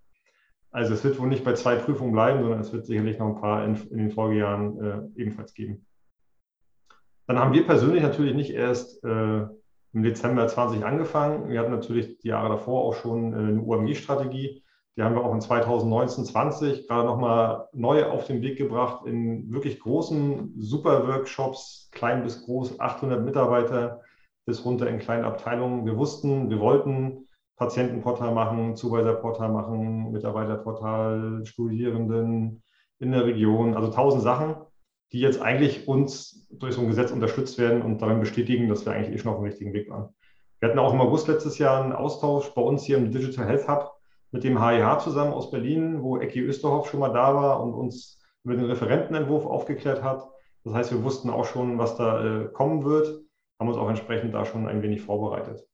Also 0.70 0.94
es 0.94 1.04
wird 1.04 1.20
wohl 1.20 1.28
nicht 1.28 1.44
bei 1.44 1.52
zwei 1.52 1.76
Prüfungen 1.76 2.12
bleiben, 2.12 2.40
sondern 2.40 2.60
es 2.60 2.72
wird 2.72 2.86
sicherlich 2.86 3.18
noch 3.18 3.28
ein 3.28 3.40
paar 3.40 3.64
in, 3.64 3.76
in 3.90 3.98
den 3.98 4.10
Folgejahren 4.10 4.80
äh, 5.16 5.20
ebenfalls 5.20 5.52
geben. 5.52 5.86
Dann 7.26 7.38
haben 7.38 7.52
wir 7.52 7.66
persönlich 7.66 8.02
natürlich 8.02 8.34
nicht 8.34 8.50
erst 8.50 9.04
äh, 9.04 9.42
im 9.92 10.02
Dezember 10.02 10.48
20 10.48 10.84
angefangen. 10.84 11.50
Wir 11.50 11.60
hatten 11.60 11.70
natürlich 11.70 12.18
die 12.18 12.28
Jahre 12.28 12.48
davor 12.48 12.84
auch 12.84 12.94
schon 12.94 13.34
äh, 13.34 13.36
eine 13.36 13.60
UMG-Strategie. 13.60 14.64
Die 14.96 15.02
haben 15.02 15.14
wir 15.14 15.24
auch 15.24 15.34
in 15.34 15.42
2019, 15.42 16.24
20 16.24 16.88
gerade 16.88 17.06
nochmal 17.06 17.68
neu 17.72 18.06
auf 18.06 18.26
den 18.26 18.40
Weg 18.40 18.56
gebracht 18.56 19.04
in 19.04 19.52
wirklich 19.52 19.78
großen 19.78 20.54
Super-Workshops, 20.56 21.90
klein 21.92 22.22
bis 22.22 22.46
groß, 22.46 22.80
800 22.80 23.22
Mitarbeiter 23.22 24.00
bis 24.46 24.64
runter 24.64 24.88
in 24.88 24.98
kleinen 24.98 25.24
Abteilungen. 25.24 25.86
Wir 25.86 25.96
wussten, 25.96 26.50
wir 26.50 26.60
wollten 26.60 27.28
Patientenportal 27.56 28.32
machen, 28.34 28.76
Zuweiserportal 28.76 29.50
machen, 29.50 30.12
Mitarbeiterportal, 30.12 31.44
Studierenden 31.44 32.62
in 32.98 33.12
der 33.12 33.24
Region, 33.24 33.74
also 33.74 33.90
tausend 33.90 34.22
Sachen 34.22 34.56
die 35.14 35.20
jetzt 35.20 35.40
eigentlich 35.40 35.86
uns 35.86 36.48
durch 36.50 36.74
so 36.74 36.80
ein 36.80 36.88
Gesetz 36.88 37.12
unterstützt 37.12 37.56
werden 37.56 37.82
und 37.82 38.02
darin 38.02 38.18
bestätigen, 38.18 38.68
dass 38.68 38.84
wir 38.84 38.92
eigentlich 38.92 39.14
eh 39.14 39.18
schon 39.18 39.30
auf 39.30 39.38
dem 39.38 39.44
richtigen 39.44 39.72
Weg 39.72 39.88
waren. 39.88 40.08
Wir 40.58 40.68
hatten 40.68 40.78
auch 40.80 40.92
im 40.92 41.00
August 41.00 41.28
letztes 41.28 41.56
Jahr 41.58 41.84
einen 41.84 41.92
Austausch 41.92 42.52
bei 42.52 42.60
uns 42.60 42.82
hier 42.82 42.96
im 42.96 43.12
Digital 43.12 43.46
Health 43.46 43.68
Hub 43.68 43.92
mit 44.32 44.42
dem 44.42 44.60
HIH 44.60 44.98
zusammen 44.98 45.32
aus 45.32 45.52
Berlin, 45.52 46.02
wo 46.02 46.18
Ecki 46.18 46.40
Österhoff 46.40 46.90
schon 46.90 46.98
mal 46.98 47.12
da 47.12 47.32
war 47.32 47.62
und 47.62 47.74
uns 47.74 48.20
über 48.42 48.56
den 48.56 48.64
Referentenentwurf 48.64 49.46
aufgeklärt 49.46 50.02
hat. 50.02 50.28
Das 50.64 50.74
heißt, 50.74 50.90
wir 50.90 51.04
wussten 51.04 51.30
auch 51.30 51.44
schon, 51.44 51.78
was 51.78 51.96
da 51.96 52.24
äh, 52.24 52.48
kommen 52.48 52.84
wird, 52.84 53.20
haben 53.64 53.68
uns 53.68 53.78
auch 53.78 53.88
entsprechend 53.88 54.34
da 54.34 54.44
schon 54.44 54.68
ein 54.68 54.82
wenig 54.82 55.02
vorbereitet. 55.02 55.66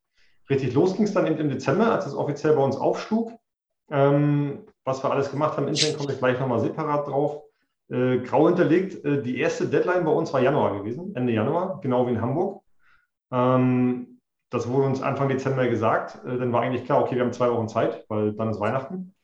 Richtig 0.49 0.75
los 0.75 0.95
ging 0.95 1.05
es 1.05 1.13
dann 1.13 1.27
eben 1.27 1.39
im 1.39 1.51
Dezember, 1.51 1.93
als 1.93 2.07
es 2.07 2.15
offiziell 2.15 2.55
bei 2.55 2.63
uns 2.63 2.77
aufschlug. 2.77 3.33
Ähm, 3.91 4.65
was 4.85 5.03
wir 5.03 5.11
alles 5.11 5.31
gemacht 5.31 5.57
haben, 5.57 5.69
intern 5.69 5.97
komme 5.97 6.13
ich 6.13 6.19
gleich 6.19 6.39
nochmal 6.39 6.61
separat 6.61 7.09
drauf 7.09 7.43
äh, 7.91 8.19
grau 8.19 8.47
hinterlegt. 8.47 9.05
Äh, 9.05 9.23
die 9.23 9.39
erste 9.39 9.67
Deadline 9.67 10.05
bei 10.05 10.13
uns 10.13 10.33
war 10.33 10.41
Januar 10.41 10.79
gewesen, 10.79 11.15
Ende 11.15 11.33
Januar, 11.33 11.81
genau 11.83 12.07
wie 12.07 12.13
in 12.13 12.21
Hamburg. 12.21 12.63
Ähm, 13.33 14.21
das 14.51 14.69
wurde 14.69 14.87
uns 14.87 15.03
Anfang 15.03 15.29
Dezember 15.29 15.69
gesagt. 15.69 16.25
Äh, 16.25 16.39
dann 16.39 16.53
war 16.53 16.63
eigentlich 16.63 16.85
klar, 16.85 17.03
okay, 17.03 17.17
wir 17.17 17.23
haben 17.23 17.33
zwei 17.33 17.51
Wochen 17.51 17.69
Zeit, 17.69 18.05
weil 18.09 18.33
dann 18.33 18.51
ist 18.51 18.61
Weihnachten. 18.61 19.15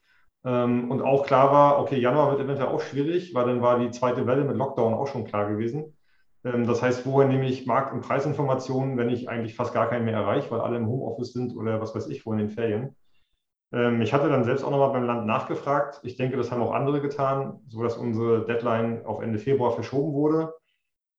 Ähm, 0.45 0.91
und 0.91 1.01
auch 1.01 1.25
klar 1.25 1.51
war, 1.51 1.79
okay, 1.79 1.97
Januar 1.97 2.31
wird 2.31 2.41
eventuell 2.41 2.69
auch 2.69 2.81
schwierig, 2.81 3.33
weil 3.33 3.47
dann 3.47 3.61
war 3.61 3.79
die 3.79 3.91
zweite 3.91 4.27
Welle 4.27 4.43
mit 4.43 4.57
Lockdown 4.57 4.93
auch 4.93 5.07
schon 5.07 5.25
klar 5.25 5.49
gewesen. 5.49 5.96
Ähm, 6.53 6.67
das 6.67 6.81
heißt, 6.81 7.05
woher 7.05 7.27
nehme 7.27 7.47
ich 7.47 7.65
Markt- 7.65 7.93
und 7.93 8.01
Preisinformationen, 8.01 8.97
wenn 8.97 9.09
ich 9.09 9.29
eigentlich 9.29 9.55
fast 9.55 9.73
gar 9.73 9.89
keinen 9.89 10.05
mehr 10.05 10.15
erreiche, 10.15 10.51
weil 10.51 10.61
alle 10.61 10.77
im 10.77 10.87
Homeoffice 10.87 11.33
sind 11.33 11.55
oder 11.55 11.81
was 11.81 11.95
weiß 11.95 12.07
ich, 12.07 12.25
wo 12.25 12.33
in 12.33 12.39
den 12.39 12.49
Ferien? 12.49 12.95
Ähm, 13.73 14.01
ich 14.01 14.13
hatte 14.13 14.29
dann 14.29 14.43
selbst 14.43 14.63
auch 14.63 14.71
nochmal 14.71 14.91
beim 14.91 15.05
Land 15.05 15.25
nachgefragt. 15.25 15.99
Ich 16.03 16.15
denke, 16.15 16.37
das 16.37 16.51
haben 16.51 16.61
auch 16.61 16.73
andere 16.73 17.01
getan, 17.01 17.59
sodass 17.67 17.97
unsere 17.97 18.45
Deadline 18.45 19.05
auf 19.05 19.21
Ende 19.21 19.39
Februar 19.39 19.71
verschoben 19.71 20.13
wurde. 20.13 20.53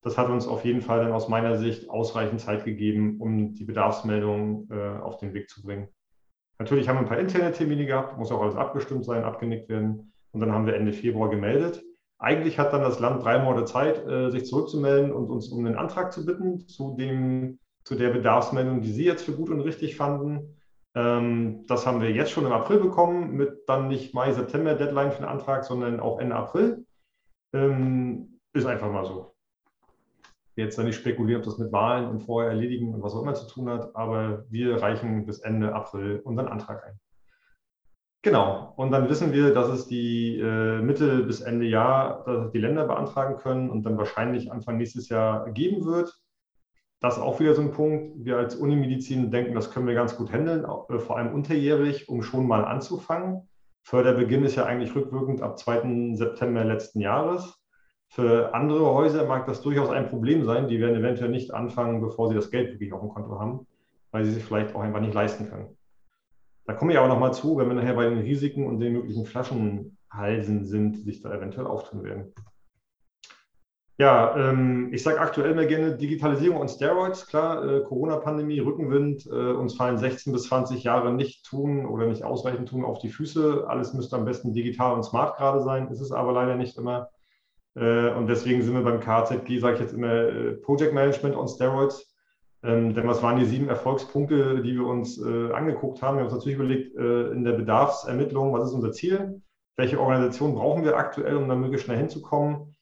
Das 0.02 0.16
hat 0.16 0.30
uns 0.30 0.46
auf 0.46 0.64
jeden 0.64 0.80
Fall 0.80 1.00
dann 1.00 1.12
aus 1.12 1.28
meiner 1.28 1.58
Sicht 1.58 1.90
ausreichend 1.90 2.40
Zeit 2.40 2.64
gegeben, 2.64 3.16
um 3.20 3.54
die 3.54 3.64
Bedarfsmeldung 3.64 4.68
äh, 4.70 5.00
auf 5.00 5.18
den 5.18 5.34
Weg 5.34 5.50
zu 5.50 5.62
bringen. 5.62 5.88
Natürlich 6.60 6.88
haben 6.88 6.96
wir 6.96 7.00
ein 7.00 7.08
paar 7.08 7.18
interne 7.18 7.52
Termine 7.52 7.86
gehabt, 7.86 8.16
muss 8.18 8.32
auch 8.32 8.42
alles 8.42 8.56
abgestimmt 8.56 9.04
sein, 9.04 9.24
abgenickt 9.24 9.68
werden. 9.68 10.12
Und 10.32 10.40
dann 10.40 10.52
haben 10.52 10.66
wir 10.66 10.74
Ende 10.74 10.92
Februar 10.92 11.30
gemeldet. 11.30 11.82
Eigentlich 12.18 12.58
hat 12.58 12.72
dann 12.72 12.82
das 12.82 12.98
Land 12.98 13.22
drei 13.22 13.38
Monate 13.38 13.64
Zeit, 13.64 14.04
äh, 14.06 14.30
sich 14.30 14.46
zurückzumelden 14.46 15.12
und 15.12 15.30
uns 15.30 15.48
um 15.48 15.64
einen 15.64 15.76
Antrag 15.76 16.12
zu 16.12 16.26
bitten 16.26 16.66
zu, 16.66 16.96
dem, 16.96 17.60
zu 17.84 17.94
der 17.94 18.10
Bedarfsmeldung, 18.10 18.80
die 18.80 18.90
Sie 18.92 19.04
jetzt 19.04 19.24
für 19.24 19.32
gut 19.32 19.50
und 19.50 19.60
richtig 19.60 19.96
fanden. 19.96 20.58
Ähm, 20.96 21.64
das 21.68 21.86
haben 21.86 22.00
wir 22.00 22.10
jetzt 22.10 22.32
schon 22.32 22.44
im 22.44 22.52
April 22.52 22.80
bekommen, 22.80 23.36
mit 23.36 23.68
dann 23.68 23.86
nicht 23.86 24.14
Mai, 24.14 24.32
September 24.32 24.74
Deadline 24.74 25.12
für 25.12 25.22
den 25.22 25.28
Antrag, 25.28 25.64
sondern 25.64 26.00
auch 26.00 26.18
Ende 26.18 26.34
April. 26.34 26.84
Ähm, 27.52 28.40
ist 28.52 28.66
einfach 28.66 28.90
mal 28.90 29.04
so. 29.04 29.34
Jetzt 30.56 30.76
dann 30.76 30.86
nicht 30.86 30.96
spekulieren, 30.96 31.40
ob 31.42 31.44
das 31.44 31.58
mit 31.58 31.70
Wahlen 31.70 32.08
und 32.08 32.24
vorher 32.24 32.50
erledigen 32.50 32.92
und 32.94 33.02
was 33.02 33.14
auch 33.14 33.22
immer 33.22 33.34
zu 33.34 33.46
tun 33.46 33.70
hat, 33.70 33.94
aber 33.94 34.44
wir 34.50 34.82
reichen 34.82 35.24
bis 35.24 35.38
Ende 35.38 35.72
April 35.72 36.20
unseren 36.24 36.48
Antrag 36.48 36.84
ein. 36.84 36.98
Genau, 38.22 38.72
und 38.76 38.90
dann 38.90 39.08
wissen 39.08 39.32
wir, 39.32 39.54
dass 39.54 39.68
es 39.68 39.86
die 39.86 40.40
äh, 40.40 40.80
Mitte 40.82 41.22
bis 41.22 41.40
Ende 41.40 41.66
Jahr 41.66 42.50
die 42.52 42.58
Länder 42.58 42.84
beantragen 42.86 43.36
können 43.36 43.70
und 43.70 43.84
dann 43.84 43.96
wahrscheinlich 43.96 44.50
Anfang 44.50 44.76
nächstes 44.76 45.08
Jahr 45.08 45.50
geben 45.50 45.84
wird 45.84 46.12
das 47.00 47.16
ist 47.16 47.22
auch 47.22 47.38
wieder 47.38 47.54
so 47.54 47.62
ein 47.62 47.70
Punkt. 47.70 48.24
Wir 48.24 48.38
als 48.38 48.56
Unimedizin 48.56 49.30
denken, 49.30 49.54
das 49.54 49.70
können 49.70 49.86
wir 49.86 49.94
ganz 49.94 50.16
gut 50.16 50.32
handeln, 50.32 50.64
äh, 50.64 50.98
vor 50.98 51.16
allem 51.16 51.32
unterjährig, 51.32 52.08
um 52.08 52.22
schon 52.22 52.46
mal 52.46 52.64
anzufangen. 52.64 53.48
Förderbeginn 53.82 54.44
ist 54.44 54.56
ja 54.56 54.64
eigentlich 54.66 54.94
rückwirkend 54.94 55.40
ab 55.40 55.58
2. 55.58 56.14
September 56.14 56.64
letzten 56.64 57.00
Jahres. 57.00 57.54
Für 58.08 58.54
andere 58.54 58.92
Häuser 58.94 59.26
mag 59.26 59.46
das 59.46 59.60
durchaus 59.62 59.90
ein 59.90 60.08
Problem 60.08 60.44
sein. 60.44 60.66
Die 60.66 60.80
werden 60.80 60.96
eventuell 60.96 61.30
nicht 61.30 61.54
anfangen, 61.54 62.00
bevor 62.00 62.28
sie 62.28 62.34
das 62.34 62.50
Geld 62.50 62.72
wirklich 62.72 62.92
auf 62.92 63.00
dem 63.00 63.10
Konto 63.10 63.38
haben, 63.38 63.66
weil 64.10 64.24
sie 64.24 64.32
sich 64.32 64.44
vielleicht 64.44 64.74
auch 64.74 64.80
einfach 64.80 65.00
nicht 65.00 65.14
leisten 65.14 65.48
können. 65.48 65.77
Da 66.68 66.74
komme 66.74 66.92
ich 66.92 66.98
aber 66.98 67.08
nochmal 67.08 67.32
zu, 67.32 67.56
wenn 67.56 67.66
wir 67.68 67.74
nachher 67.74 67.94
bei 67.94 68.10
den 68.10 68.18
Risiken 68.18 68.66
und 68.66 68.78
den 68.78 68.92
möglichen 68.92 69.24
Flaschenhalsen 69.24 70.66
sind, 70.66 70.96
die 70.96 71.00
sich 71.00 71.22
da 71.22 71.34
eventuell 71.34 71.66
auftun 71.66 72.04
werden. 72.04 72.34
Ja, 73.96 74.36
ähm, 74.36 74.92
ich 74.92 75.02
sage 75.02 75.18
aktuell 75.18 75.54
mehr 75.54 75.64
gerne 75.64 75.96
Digitalisierung 75.96 76.60
und 76.60 76.68
Steroids. 76.68 77.26
Klar, 77.26 77.64
äh, 77.64 77.80
Corona-Pandemie, 77.80 78.60
Rückenwind, 78.60 79.24
äh, 79.24 79.52
uns 79.52 79.76
fallen 79.76 79.96
16 79.96 80.30
bis 80.30 80.42
20 80.42 80.84
Jahre 80.84 81.10
nicht 81.10 81.46
tun 81.46 81.86
oder 81.86 82.06
nicht 82.06 82.22
ausreichend 82.22 82.68
tun 82.68 82.84
auf 82.84 82.98
die 82.98 83.08
Füße. 83.08 83.64
Alles 83.66 83.94
müsste 83.94 84.16
am 84.16 84.26
besten 84.26 84.52
digital 84.52 84.92
und 84.92 85.04
smart 85.04 85.38
gerade 85.38 85.62
sein, 85.62 85.88
ist 85.88 86.02
es 86.02 86.12
aber 86.12 86.32
leider 86.32 86.56
nicht 86.56 86.76
immer. 86.76 87.08
Äh, 87.76 88.10
und 88.10 88.26
deswegen 88.26 88.60
sind 88.60 88.74
wir 88.74 88.82
beim 88.82 89.00
KZG, 89.00 89.58
sage 89.58 89.76
ich 89.76 89.80
jetzt 89.80 89.94
immer, 89.94 90.12
äh, 90.12 90.52
Project 90.52 90.92
Management 90.92 91.34
on 91.34 91.48
Steroids. 91.48 92.07
Ähm, 92.62 92.94
denn 92.94 93.06
was 93.06 93.22
waren 93.22 93.38
die 93.38 93.44
sieben 93.44 93.68
Erfolgspunkte, 93.68 94.62
die 94.62 94.74
wir 94.74 94.86
uns 94.86 95.18
äh, 95.18 95.52
angeguckt 95.52 96.02
haben? 96.02 96.16
Wir 96.16 96.24
haben 96.24 96.28
uns 96.28 96.34
natürlich 96.34 96.58
überlegt, 96.58 96.96
äh, 96.96 97.30
in 97.30 97.44
der 97.44 97.52
Bedarfsermittlung, 97.52 98.52
was 98.52 98.68
ist 98.68 98.74
unser 98.74 98.92
Ziel? 98.92 99.42
Welche 99.76 100.00
Organisation 100.00 100.54
brauchen 100.54 100.84
wir 100.84 100.96
aktuell, 100.96 101.36
um 101.36 101.48
da 101.48 101.54
möglichst 101.54 101.86
schnell 101.86 101.98
hinzukommen? 101.98 102.74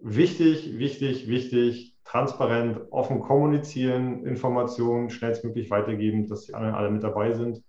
wichtig, 0.00 0.78
wichtig, 0.78 1.28
wichtig, 1.28 1.96
transparent, 2.04 2.80
offen 2.90 3.20
kommunizieren, 3.20 4.24
Informationen 4.24 5.10
schnellstmöglich 5.10 5.70
weitergeben, 5.70 6.26
dass 6.26 6.46
die 6.46 6.54
anderen 6.54 6.74
alle 6.74 6.90
mit 6.90 7.02
dabei 7.02 7.32
sind. 7.32 7.62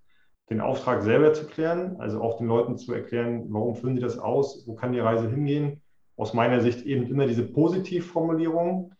Den 0.50 0.62
Auftrag 0.62 1.04
selber 1.04 1.34
zu 1.34 1.46
klären, 1.46 1.98
also 2.00 2.22
auch 2.22 2.38
den 2.38 2.48
Leuten 2.48 2.78
zu 2.78 2.94
erklären, 2.94 3.46
warum 3.50 3.76
führen 3.76 3.96
sie 3.96 4.02
das 4.02 4.18
aus, 4.18 4.66
wo 4.66 4.74
kann 4.74 4.94
die 4.94 5.00
Reise 5.00 5.30
hingehen. 5.30 5.82
Aus 6.16 6.34
meiner 6.34 6.62
Sicht 6.62 6.86
eben 6.86 7.08
immer 7.08 7.28
diese 7.28 7.44
Positivformulierung. 7.44 8.94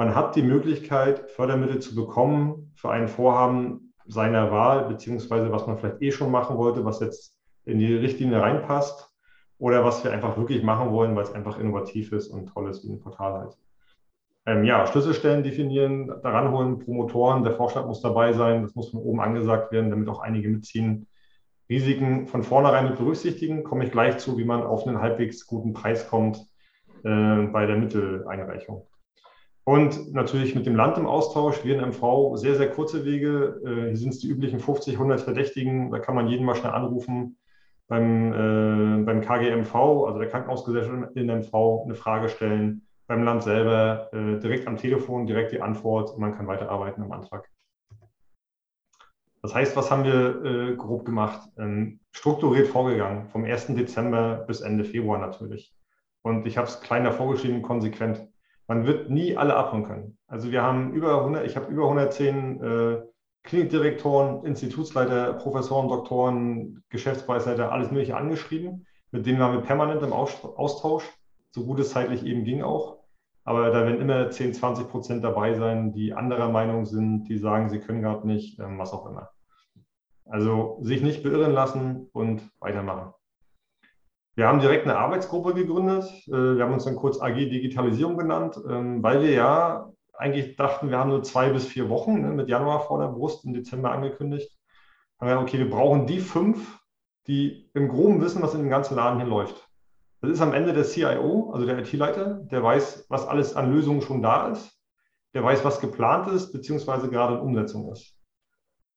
Man 0.00 0.14
hat 0.14 0.34
die 0.34 0.42
Möglichkeit, 0.42 1.28
Fördermittel 1.28 1.78
zu 1.80 1.94
bekommen 1.94 2.72
für 2.74 2.88
ein 2.88 3.06
Vorhaben 3.06 3.92
seiner 4.06 4.50
Wahl, 4.50 4.88
beziehungsweise 4.88 5.52
was 5.52 5.66
man 5.66 5.76
vielleicht 5.76 6.00
eh 6.00 6.10
schon 6.10 6.30
machen 6.30 6.56
wollte, 6.56 6.86
was 6.86 7.00
jetzt 7.00 7.36
in 7.66 7.78
die 7.78 7.96
Richtlinie 7.96 8.40
reinpasst 8.40 9.14
oder 9.58 9.84
was 9.84 10.02
wir 10.02 10.10
einfach 10.10 10.38
wirklich 10.38 10.62
machen 10.62 10.90
wollen, 10.90 11.14
weil 11.14 11.24
es 11.24 11.34
einfach 11.34 11.58
innovativ 11.58 12.12
ist 12.12 12.28
und 12.28 12.46
toll 12.46 12.70
ist 12.70 12.82
wie 12.82 12.92
ein 12.92 12.98
Portal 12.98 13.40
halt. 13.40 13.58
Ähm, 14.46 14.64
ja, 14.64 14.86
Schlüsselstellen 14.86 15.42
definieren, 15.42 16.06
daran 16.22 16.50
holen, 16.50 16.78
Promotoren, 16.78 17.44
der 17.44 17.52
Vorstand 17.52 17.86
muss 17.86 18.00
dabei 18.00 18.32
sein, 18.32 18.62
das 18.62 18.74
muss 18.74 18.88
von 18.92 19.00
oben 19.00 19.20
angesagt 19.20 19.70
werden, 19.70 19.90
damit 19.90 20.08
auch 20.08 20.20
einige 20.20 20.48
mitziehen. 20.48 21.08
Risiken 21.68 22.26
von 22.26 22.42
vornherein 22.42 22.88
mit 22.88 22.96
berücksichtigen, 22.96 23.64
komme 23.64 23.84
ich 23.84 23.92
gleich 23.92 24.16
zu, 24.16 24.38
wie 24.38 24.46
man 24.46 24.62
auf 24.62 24.86
einen 24.86 25.02
halbwegs 25.02 25.46
guten 25.46 25.74
Preis 25.74 26.08
kommt 26.08 26.38
äh, 27.04 27.42
bei 27.48 27.66
der 27.66 27.76
Mitteleinreichung. 27.76 28.86
Und 29.64 30.12
natürlich 30.12 30.54
mit 30.54 30.66
dem 30.66 30.74
Land 30.74 30.98
im 30.98 31.06
Austausch, 31.06 31.64
wir 31.64 31.74
in 31.74 31.90
MV, 31.90 32.36
sehr, 32.36 32.54
sehr 32.54 32.70
kurze 32.70 33.04
Wege. 33.04 33.60
Äh, 33.64 33.88
hier 33.88 33.96
sind 33.96 34.10
es 34.10 34.18
die 34.18 34.28
üblichen 34.28 34.58
50, 34.58 34.94
100 34.94 35.20
Verdächtigen, 35.20 35.90
da 35.90 35.98
kann 35.98 36.14
man 36.14 36.28
jeden 36.28 36.44
mal 36.44 36.54
schnell 36.54 36.72
anrufen 36.72 37.36
beim, 37.86 38.32
äh, 38.32 39.04
beim 39.04 39.20
KGMV, 39.20 39.74
also 39.74 40.18
der 40.18 40.28
Krankenhausgesellschaft 40.28 41.16
in 41.16 41.26
MV, 41.26 41.84
eine 41.84 41.94
Frage 41.94 42.28
stellen, 42.28 42.86
beim 43.06 43.24
Land 43.24 43.42
selber 43.42 44.08
äh, 44.12 44.38
direkt 44.38 44.68
am 44.68 44.76
Telefon, 44.76 45.26
direkt 45.26 45.52
die 45.52 45.60
Antwort 45.60 46.10
und 46.10 46.20
man 46.20 46.36
kann 46.36 46.46
weiterarbeiten 46.46 47.02
am 47.02 47.10
Antrag. 47.10 47.48
Das 49.42 49.54
heißt, 49.54 49.74
was 49.74 49.90
haben 49.90 50.04
wir 50.04 50.44
äh, 50.44 50.76
grob 50.76 51.04
gemacht? 51.04 51.48
Ähm, 51.58 51.98
strukturiert 52.12 52.68
vorgegangen, 52.68 53.28
vom 53.30 53.44
1. 53.44 53.68
Dezember 53.68 54.44
bis 54.46 54.60
Ende 54.60 54.84
Februar 54.84 55.18
natürlich. 55.18 55.74
Und 56.22 56.46
ich 56.46 56.56
habe 56.58 56.68
es 56.68 56.80
kleiner 56.80 57.10
vorgeschrieben, 57.10 57.62
konsequent. 57.62 58.28
Man 58.70 58.86
wird 58.86 59.10
nie 59.10 59.36
alle 59.36 59.56
abholen 59.56 59.82
können. 59.82 60.18
Also 60.28 60.52
wir 60.52 60.62
haben 60.62 60.92
über 60.92 61.18
100, 61.18 61.44
ich 61.44 61.56
habe 61.56 61.72
über 61.72 61.82
110 61.86 62.62
äh, 62.62 63.02
Klinikdirektoren, 63.42 64.44
Institutsleiter, 64.44 65.32
Professoren, 65.32 65.88
Doktoren, 65.88 66.84
Geschäftspreisleiter, 66.88 67.72
alles 67.72 67.90
Mögliche 67.90 68.16
angeschrieben. 68.16 68.86
Mit 69.10 69.26
denen 69.26 69.40
waren 69.40 69.54
wir 69.54 69.62
permanent 69.62 70.04
im 70.04 70.12
Austausch, 70.12 71.02
so 71.50 71.66
gut 71.66 71.80
es 71.80 71.90
zeitlich 71.90 72.24
eben 72.24 72.44
ging 72.44 72.62
auch. 72.62 72.98
Aber 73.42 73.70
da 73.70 73.82
werden 73.84 74.00
immer 74.00 74.30
10, 74.30 74.54
20 74.54 74.88
Prozent 74.88 75.24
dabei 75.24 75.54
sein, 75.54 75.92
die 75.92 76.12
anderer 76.12 76.48
Meinung 76.48 76.86
sind, 76.86 77.24
die 77.24 77.38
sagen, 77.38 77.70
sie 77.70 77.80
können 77.80 78.02
gerade 78.02 78.24
nicht, 78.24 78.60
ähm, 78.60 78.78
was 78.78 78.92
auch 78.92 79.04
immer. 79.06 79.30
Also 80.26 80.78
sich 80.80 81.02
nicht 81.02 81.24
beirren 81.24 81.54
lassen 81.54 82.08
und 82.12 82.48
weitermachen. 82.60 83.14
Wir 84.36 84.46
haben 84.46 84.60
direkt 84.60 84.84
eine 84.84 84.96
Arbeitsgruppe 84.96 85.54
gegründet. 85.54 86.04
Äh, 86.28 86.56
wir 86.56 86.64
haben 86.64 86.72
uns 86.72 86.84
dann 86.84 86.96
kurz 86.96 87.20
AG 87.20 87.34
Digitalisierung 87.34 88.16
genannt, 88.16 88.58
ähm, 88.68 89.02
weil 89.02 89.22
wir 89.22 89.30
ja 89.30 89.90
eigentlich 90.14 90.56
dachten, 90.56 90.90
wir 90.90 90.98
haben 90.98 91.10
nur 91.10 91.22
zwei 91.22 91.50
bis 91.50 91.66
vier 91.66 91.88
Wochen 91.88 92.20
ne, 92.20 92.28
mit 92.28 92.48
Januar 92.48 92.80
vor 92.80 93.00
der 93.00 93.08
Brust, 93.08 93.44
im 93.44 93.54
Dezember 93.54 93.90
angekündigt. 93.90 94.50
Haben 95.18 95.42
okay, 95.42 95.58
wir 95.58 95.70
brauchen 95.70 96.06
die 96.06 96.20
fünf, 96.20 96.78
die 97.26 97.70
im 97.74 97.88
Groben 97.88 98.20
wissen, 98.20 98.42
was 98.42 98.54
in 98.54 98.60
dem 98.60 98.70
ganzen 98.70 98.96
Laden 98.96 99.18
hier 99.18 99.28
läuft. 99.28 99.68
Das 100.20 100.30
ist 100.30 100.40
am 100.42 100.52
Ende 100.52 100.74
der 100.74 100.84
CIO, 100.84 101.50
also 101.52 101.66
der 101.66 101.78
IT-Leiter, 101.78 102.40
der 102.50 102.62
weiß, 102.62 103.06
was 103.08 103.26
alles 103.26 103.56
an 103.56 103.72
Lösungen 103.72 104.02
schon 104.02 104.22
da 104.22 104.48
ist, 104.48 104.70
der 105.32 105.42
weiß, 105.42 105.64
was 105.64 105.80
geplant 105.80 106.28
ist, 106.28 106.52
beziehungsweise 106.52 107.08
gerade 107.08 107.34
in 107.34 107.40
Umsetzung 107.40 107.90
ist. 107.90 108.14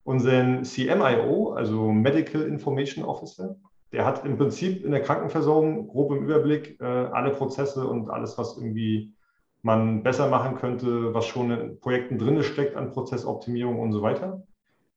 Unseren 0.03 0.65
CMIO, 0.65 1.53
also 1.53 1.91
Medical 1.91 2.41
Information 2.41 3.05
Officer, 3.05 3.55
der 3.93 4.05
hat 4.05 4.25
im 4.25 4.37
Prinzip 4.37 4.83
in 4.83 4.91
der 4.91 5.03
Krankenversorgung 5.03 5.87
grob 5.87 6.11
im 6.11 6.23
Überblick 6.23 6.81
äh, 6.81 6.83
alle 6.83 7.29
Prozesse 7.29 7.87
und 7.87 8.09
alles, 8.09 8.37
was 8.39 8.57
irgendwie 8.57 9.13
man 9.61 10.01
besser 10.03 10.27
machen 10.27 10.55
könnte, 10.55 11.13
was 11.13 11.27
schon 11.27 11.51
in 11.51 11.79
Projekten 11.79 12.17
drin 12.17 12.41
steckt 12.43 12.75
an 12.75 12.91
Prozessoptimierung 12.91 13.79
und 13.79 13.93
so 13.93 14.01
weiter. 14.01 14.43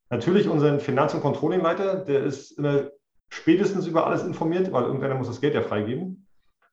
Natürlich 0.09 0.49
unseren 0.49 0.79
Finanz- 0.79 1.13
und 1.13 1.21
Controllingleiter, 1.21 1.97
der 1.97 2.23
ist 2.23 2.51
immer 2.57 2.89
spätestens 3.29 3.85
über 3.85 4.07
alles 4.07 4.23
informiert, 4.23 4.71
weil 4.71 4.85
irgendeiner 4.85 5.15
muss 5.15 5.27
das 5.27 5.41
Geld 5.41 5.53
ja 5.53 5.61
freigeben, 5.61 6.27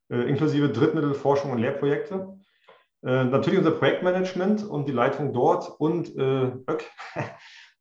äh, 0.08 0.22
inklusive 0.28 0.70
Drittmittel, 0.70 1.12
Forschung 1.12 1.52
und 1.52 1.58
Lehrprojekte. 1.58 2.38
Äh, 3.04 3.24
natürlich 3.24 3.58
unser 3.58 3.72
Projektmanagement 3.72 4.66
und 4.66 4.88
die 4.88 4.92
Leitung 4.92 5.34
dort 5.34 5.68
und 5.78 6.16
äh, 6.16 6.52
ÖK, 6.70 6.84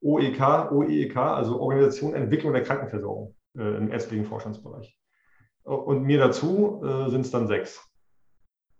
OEK, 0.01 0.71
OEEK, 0.71 1.15
also 1.15 1.61
Organisation 1.61 2.13
Entwicklung 2.13 2.51
der 2.51 2.63
Krankenversorgung 2.63 3.35
äh, 3.57 3.77
im 3.77 3.91
ärztlichen 3.91 4.25
Vorstandsbereich. 4.25 4.97
Und 5.63 6.03
mir 6.03 6.19
dazu 6.19 6.81
äh, 6.83 7.09
sind 7.09 7.21
es 7.21 7.31
dann 7.31 7.47
sechs. 7.47 7.89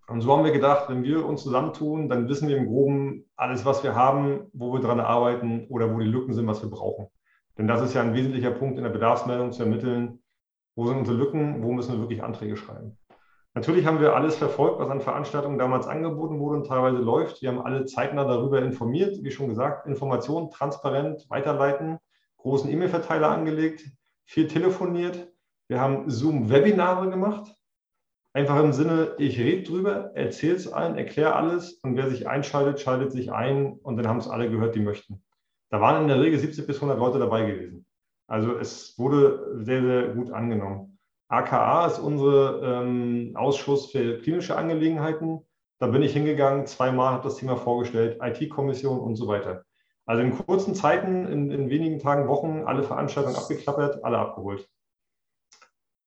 Und 0.07 0.21
so 0.21 0.35
haben 0.35 0.43
wir 0.43 0.51
gedacht, 0.51 0.89
wenn 0.89 1.03
wir 1.03 1.25
uns 1.25 1.43
zusammentun, 1.43 2.09
dann 2.09 2.27
wissen 2.27 2.49
wir 2.49 2.57
im 2.57 2.67
Groben 2.67 3.25
alles, 3.37 3.63
was 3.63 3.83
wir 3.83 3.95
haben, 3.95 4.49
wo 4.51 4.73
wir 4.73 4.81
dran 4.81 4.99
arbeiten 4.99 5.65
oder 5.69 5.93
wo 5.93 5.99
die 5.99 6.05
Lücken 6.05 6.33
sind, 6.33 6.45
was 6.45 6.61
wir 6.61 6.69
brauchen. 6.69 7.07
Denn 7.57 7.67
das 7.67 7.81
ist 7.81 7.93
ja 7.93 8.01
ein 8.01 8.13
wesentlicher 8.13 8.51
Punkt 8.51 8.77
in 8.77 8.83
der 8.83 8.91
Bedarfsmeldung 8.91 9.53
zu 9.53 9.63
ermitteln, 9.63 10.21
wo 10.75 10.87
sind 10.87 10.97
unsere 10.97 11.17
Lücken, 11.17 11.63
wo 11.63 11.71
müssen 11.71 11.93
wir 11.93 11.99
wirklich 12.01 12.23
Anträge 12.23 12.57
schreiben. 12.57 12.97
Natürlich 13.53 13.85
haben 13.85 14.01
wir 14.01 14.15
alles 14.15 14.35
verfolgt, 14.35 14.79
was 14.79 14.89
an 14.89 14.99
Veranstaltungen 14.99 15.59
damals 15.59 15.87
angeboten 15.87 16.39
wurde 16.39 16.57
und 16.57 16.67
teilweise 16.67 16.97
läuft. 16.97 17.41
Wir 17.41 17.49
haben 17.49 17.61
alle 17.61 17.85
zeitnah 17.85 18.25
darüber 18.25 18.59
informiert, 18.59 19.23
wie 19.23 19.31
schon 19.31 19.47
gesagt, 19.47 19.85
Informationen 19.85 20.49
transparent 20.49 21.29
weiterleiten, 21.29 21.99
großen 22.37 22.69
E-Mail-Verteiler 22.69 23.29
angelegt, 23.29 23.85
viel 24.25 24.47
telefoniert. 24.47 25.31
Wir 25.67 25.79
haben 25.79 26.09
Zoom-Webinare 26.09 27.09
gemacht. 27.09 27.55
Einfach 28.35 28.59
im 28.63 28.73
Sinne, 28.73 29.13
ich 29.19 29.39
rede 29.39 29.63
drüber, 29.63 30.11
erzähle 30.15 30.55
es 30.55 30.71
allen, 30.71 30.97
erkläre 30.97 31.35
alles 31.35 31.73
und 31.83 31.95
wer 31.95 32.09
sich 32.09 32.27
einschaltet, 32.27 32.79
schaltet 32.79 33.11
sich 33.11 33.31
ein 33.31 33.73
und 33.83 33.97
dann 33.97 34.07
haben 34.07 34.17
es 34.17 34.27
alle 34.27 34.49
gehört, 34.49 34.73
die 34.73 34.79
möchten. 34.79 35.23
Da 35.69 35.79
waren 35.81 36.01
in 36.01 36.07
der 36.07 36.19
Regel 36.19 36.39
70 36.39 36.65
bis 36.65 36.77
100 36.77 36.97
Leute 36.97 37.19
dabei 37.19 37.45
gewesen. 37.45 37.85
Also 38.27 38.57
es 38.57 38.97
wurde 38.97 39.63
sehr, 39.63 39.81
sehr 39.81 40.07
gut 40.15 40.31
angenommen. 40.31 40.97
AKA 41.27 41.87
ist 41.87 41.99
unser 41.99 42.61
ähm, 42.61 43.33
Ausschuss 43.35 43.91
für 43.91 44.19
klinische 44.19 44.55
Angelegenheiten. 44.55 45.41
Da 45.79 45.87
bin 45.87 46.01
ich 46.01 46.13
hingegangen, 46.13 46.65
zweimal 46.65 47.13
habe 47.13 47.23
das 47.23 47.37
Thema 47.37 47.57
vorgestellt, 47.57 48.19
IT-Kommission 48.21 48.99
und 48.99 49.15
so 49.15 49.27
weiter. 49.27 49.65
Also 50.05 50.21
in 50.21 50.37
kurzen 50.37 50.75
Zeiten, 50.75 51.25
in, 51.25 51.51
in 51.51 51.69
wenigen 51.69 51.99
Tagen, 51.99 52.27
Wochen, 52.27 52.63
alle 52.65 52.83
Veranstaltungen 52.83 53.35
abgeklappert, 53.35 54.03
alle 54.03 54.17
abgeholt. 54.17 54.69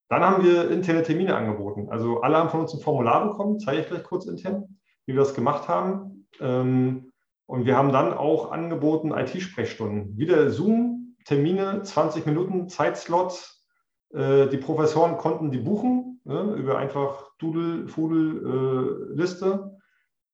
Dann 0.08 0.22
haben 0.22 0.44
wir 0.44 0.70
interne 0.70 1.02
Termine 1.02 1.34
angeboten. 1.34 1.88
Also 1.90 2.20
alle 2.20 2.36
haben 2.36 2.50
von 2.50 2.60
uns 2.60 2.74
ein 2.74 2.80
Formular 2.80 3.28
bekommen, 3.28 3.58
zeige 3.58 3.80
ich 3.80 3.88
gleich 3.88 4.04
kurz 4.04 4.26
intern, 4.26 4.78
wie 5.06 5.14
wir 5.14 5.20
das 5.20 5.34
gemacht 5.34 5.68
haben. 5.68 6.28
Ähm, 6.40 7.12
und 7.46 7.64
wir 7.64 7.76
haben 7.76 7.92
dann 7.92 8.12
auch 8.12 8.52
angeboten 8.52 9.12
IT-Sprechstunden. 9.12 10.16
Wieder 10.16 10.50
Zoom, 10.50 11.16
Termine, 11.24 11.82
20 11.82 12.26
Minuten, 12.26 12.68
Zeitslots. 12.68 13.66
Äh, 14.12 14.48
die 14.48 14.58
Professoren 14.58 15.16
konnten 15.16 15.50
die 15.50 15.58
buchen 15.58 16.20
ne, 16.24 16.54
über 16.56 16.78
einfach 16.78 17.30
Doodle, 17.38 17.88
Fudel, 17.88 19.12
äh, 19.12 19.14
Liste. 19.14 19.78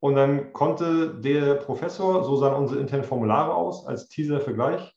Und 0.03 0.17
dann 0.17 0.53
konnte 0.53 1.15
der 1.21 1.55
Professor, 1.55 2.25
so 2.25 2.35
sahen 2.35 2.55
unsere 2.55 2.81
internen 2.81 3.05
Formulare 3.05 3.55
aus, 3.55 3.87
als 3.87 4.09
Teaser-Vergleich, 4.09 4.93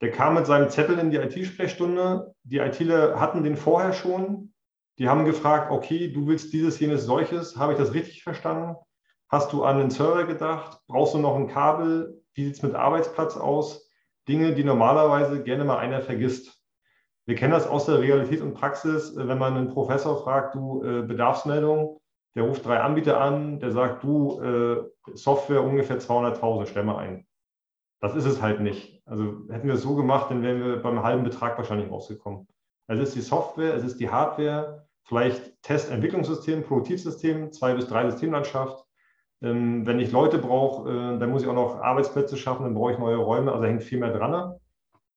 der 0.00 0.12
kam 0.12 0.34
mit 0.34 0.46
seinem 0.46 0.70
Zettel 0.70 1.00
in 1.00 1.10
die 1.10 1.16
IT-Sprechstunde. 1.16 2.32
Die 2.44 2.58
ITler 2.58 3.18
hatten 3.18 3.42
den 3.42 3.56
vorher 3.56 3.92
schon. 3.92 4.54
Die 4.98 5.08
haben 5.08 5.24
gefragt, 5.24 5.72
okay, 5.72 6.12
du 6.12 6.28
willst 6.28 6.52
dieses, 6.52 6.78
jenes, 6.78 7.06
solches. 7.06 7.56
Habe 7.56 7.72
ich 7.72 7.78
das 7.78 7.92
richtig 7.92 8.22
verstanden? 8.22 8.76
Hast 9.28 9.52
du 9.52 9.64
an 9.64 9.78
den 9.78 9.90
Server 9.90 10.24
gedacht? 10.24 10.78
Brauchst 10.86 11.14
du 11.14 11.18
noch 11.18 11.34
ein 11.34 11.48
Kabel? 11.48 12.22
Wie 12.34 12.44
sieht 12.44 12.54
es 12.54 12.62
mit 12.62 12.76
Arbeitsplatz 12.76 13.36
aus? 13.36 13.90
Dinge, 14.28 14.54
die 14.54 14.62
normalerweise 14.62 15.42
gerne 15.42 15.64
mal 15.64 15.78
einer 15.78 16.02
vergisst. 16.02 16.62
Wir 17.26 17.34
kennen 17.34 17.52
das 17.52 17.66
aus 17.66 17.86
der 17.86 18.00
Realität 18.00 18.42
und 18.42 18.54
Praxis, 18.54 19.16
äh, 19.16 19.26
wenn 19.26 19.38
man 19.38 19.56
einen 19.56 19.70
Professor 19.70 20.22
fragt, 20.22 20.54
du 20.54 20.84
äh, 20.84 21.02
Bedarfsmeldung, 21.02 22.00
der 22.38 22.46
ruft 22.46 22.64
drei 22.64 22.80
Anbieter 22.80 23.20
an, 23.20 23.58
der 23.60 23.72
sagt, 23.72 24.04
du 24.04 24.40
äh, 24.40 24.84
Software 25.14 25.62
ungefähr 25.62 25.98
200.000, 25.98 26.66
stell 26.66 26.84
mal 26.84 26.98
ein. 26.98 27.26
Das 28.00 28.14
ist 28.14 28.26
es 28.26 28.40
halt 28.40 28.60
nicht. 28.60 29.02
Also 29.04 29.40
hätten 29.50 29.66
wir 29.66 29.74
es 29.74 29.82
so 29.82 29.96
gemacht, 29.96 30.30
dann 30.30 30.42
wären 30.42 30.62
wir 30.62 30.80
beim 30.80 31.02
halben 31.02 31.24
Betrag 31.24 31.58
wahrscheinlich 31.58 31.90
rausgekommen. 31.90 32.46
Also 32.86 33.02
es 33.02 33.10
ist 33.10 33.16
die 33.16 33.22
Software, 33.22 33.74
es 33.74 33.84
ist 33.84 33.98
die 33.98 34.08
Hardware, 34.08 34.86
vielleicht 35.02 35.60
Testentwicklungssystem, 35.62 36.62
Produktivsystem, 36.62 37.52
zwei 37.52 37.74
bis 37.74 37.88
drei 37.88 38.08
Systemlandschaft, 38.08 38.84
ähm, 39.40 39.86
wenn 39.86 40.00
ich 40.00 40.10
Leute 40.10 40.38
brauche, 40.38 40.90
äh, 40.90 41.18
dann 41.18 41.30
muss 41.30 41.42
ich 41.42 41.48
auch 41.48 41.54
noch 41.54 41.80
Arbeitsplätze 41.80 42.36
schaffen, 42.36 42.64
dann 42.64 42.74
brauche 42.74 42.92
ich 42.92 42.98
neue 42.98 43.16
Räume, 43.16 43.52
also 43.52 43.64
hängt 43.64 43.84
viel 43.84 43.98
mehr 43.98 44.12
dran. 44.12 44.54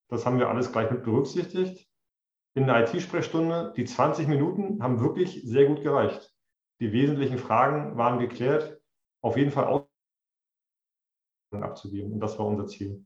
Das 0.10 0.26
haben 0.26 0.40
wir 0.40 0.50
alles 0.50 0.72
gleich 0.72 0.92
mit 0.92 1.04
berücksichtigt. 1.04 1.88
In 2.54 2.68
der 2.68 2.82
IT-Sprechstunde, 2.82 3.74
die 3.78 3.86
20 3.86 4.28
Minuten 4.28 4.84
haben 4.84 5.00
wirklich 5.00 5.42
sehr 5.44 5.66
gut 5.68 5.82
gereicht. 5.82 6.31
Die 6.82 6.92
wesentlichen 6.92 7.38
Fragen 7.38 7.96
waren 7.96 8.20
geklärt, 8.20 8.82
auf 9.22 9.38
jeden 9.38 9.52
Fall 9.52 9.86
abzugeben. 11.52 12.14
Und 12.14 12.20
das 12.20 12.40
war 12.40 12.48
unser 12.48 12.66
Ziel. 12.66 13.06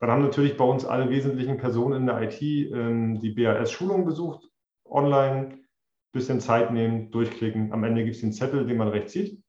Dann 0.00 0.10
haben 0.10 0.22
natürlich 0.22 0.56
bei 0.56 0.64
uns 0.64 0.84
alle 0.84 1.08
wesentlichen 1.08 1.56
Personen 1.56 2.02
in 2.02 2.06
der 2.06 2.20
IT 2.22 2.42
ähm, 2.42 3.20
die 3.20 3.30
BAS-Schulung 3.30 4.04
besucht, 4.04 4.50
online, 4.84 5.60
bisschen 6.12 6.40
Zeit 6.40 6.72
nehmen, 6.72 7.10
durchklicken. 7.10 7.72
Am 7.72 7.84
Ende 7.84 8.02
gibt 8.02 8.16
es 8.16 8.20
den 8.20 8.32
Zettel, 8.32 8.66
den 8.66 8.76
man 8.76 8.88
rechts 8.88 9.12
sieht. 9.12 9.42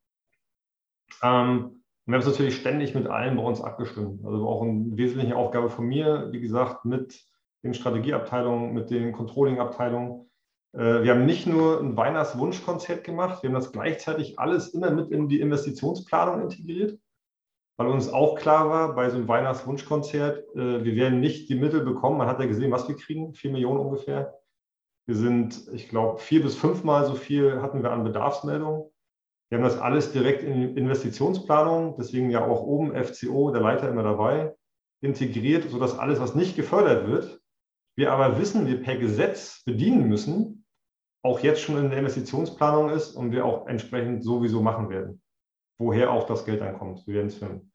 Ähm, 1.24 1.84
wir 2.06 2.14
haben 2.14 2.22
es 2.22 2.28
natürlich 2.28 2.56
ständig 2.56 2.94
mit 2.94 3.08
allen 3.08 3.36
bei 3.36 3.44
uns 3.44 3.62
abgestimmt. 3.62 4.24
Also 4.24 4.48
auch 4.48 4.62
eine 4.62 4.96
wesentliche 4.96 5.36
Aufgabe 5.36 5.70
von 5.70 5.86
mir, 5.86 6.30
wie 6.32 6.40
gesagt, 6.40 6.86
mit 6.86 7.26
den 7.64 7.74
Strategieabteilungen, 7.74 8.74
mit 8.74 8.90
den 8.90 9.12
Controlling-Abteilungen. 9.12 10.27
Äh, 10.78 11.04
wir 11.04 11.12
haben 11.12 11.26
nicht 11.26 11.48
nur 11.48 11.80
ein 11.82 11.98
Weihnachtswunschkonzert 11.98 13.04
gemacht, 13.04 13.42
wir 13.42 13.50
haben 13.50 13.56
das 13.56 13.72
gleichzeitig 13.72 14.38
alles 14.40 14.70
immer 14.70 14.92
mit 14.92 15.10
in 15.12 15.28
die 15.28 15.42
Investitionsplanung 15.42 16.42
integriert, 16.42 17.00
weil 17.78 17.88
uns 17.88 18.10
auch 18.10 18.36
klar 18.36 18.70
war, 18.70 18.96
bei 18.96 19.10
so 19.10 19.18
einem 19.18 19.28
Weihnachtswunschkonzert, 19.28 20.56
äh, 20.56 20.84
wir 20.84 20.96
werden 20.96 21.20
nicht 21.20 21.50
die 21.50 21.56
Mittel 21.56 21.82
bekommen. 21.82 22.18
Man 22.18 22.28
hat 22.28 22.40
ja 22.40 22.46
gesehen, 22.46 22.72
was 22.72 22.88
wir 22.88 22.96
kriegen, 22.96 23.34
vier 23.34 23.52
Millionen 23.52 23.80
ungefähr. 23.80 24.40
Wir 25.08 25.16
sind, 25.16 25.68
ich 25.74 25.90
glaube, 25.90 26.20
vier 26.20 26.44
bis 26.44 26.56
fünfmal 26.56 27.06
so 27.06 27.16
viel 27.16 27.62
hatten 27.62 27.82
wir 27.82 27.92
an 27.92 28.04
Bedarfsmeldungen. 28.04 28.90
Wir 29.50 29.58
haben 29.58 29.66
das 29.66 29.80
alles 29.80 30.12
direkt 30.12 30.44
in 30.44 30.76
Investitionsplanung, 30.76 31.96
deswegen 31.98 32.30
ja 32.30 32.46
auch 32.46 32.62
oben 32.64 32.94
FCO, 32.94 33.52
der 33.52 33.62
Leiter 33.62 33.90
immer 33.90 34.04
dabei, 34.04 34.54
integriert, 35.02 35.70
sodass 35.70 35.98
alles, 35.98 36.20
was 36.20 36.36
nicht 36.36 36.58
gefördert 36.58 37.08
wird, 37.08 37.40
wir 37.96 38.12
aber 38.12 38.38
wissen, 38.38 38.68
wir 38.68 38.82
per 38.82 38.98
Gesetz 38.98 39.64
bedienen 39.64 40.10
müssen, 40.10 40.66
auch 41.28 41.40
jetzt 41.42 41.62
schon 41.62 41.78
in 41.78 41.90
der 41.90 42.00
Investitionsplanung 42.00 42.90
ist 42.90 43.16
und 43.16 43.32
wir 43.32 43.46
auch 43.46 43.68
entsprechend 43.68 44.24
sowieso 44.24 44.62
machen 44.62 44.90
werden. 44.90 45.22
Woher 45.78 46.12
auch 46.12 46.26
das 46.26 46.46
Geld 46.46 46.62
dann 46.62 46.78
kommt. 46.78 47.06
Wir 47.06 47.16
werden 47.16 47.28
es 47.28 47.36
finden. 47.36 47.72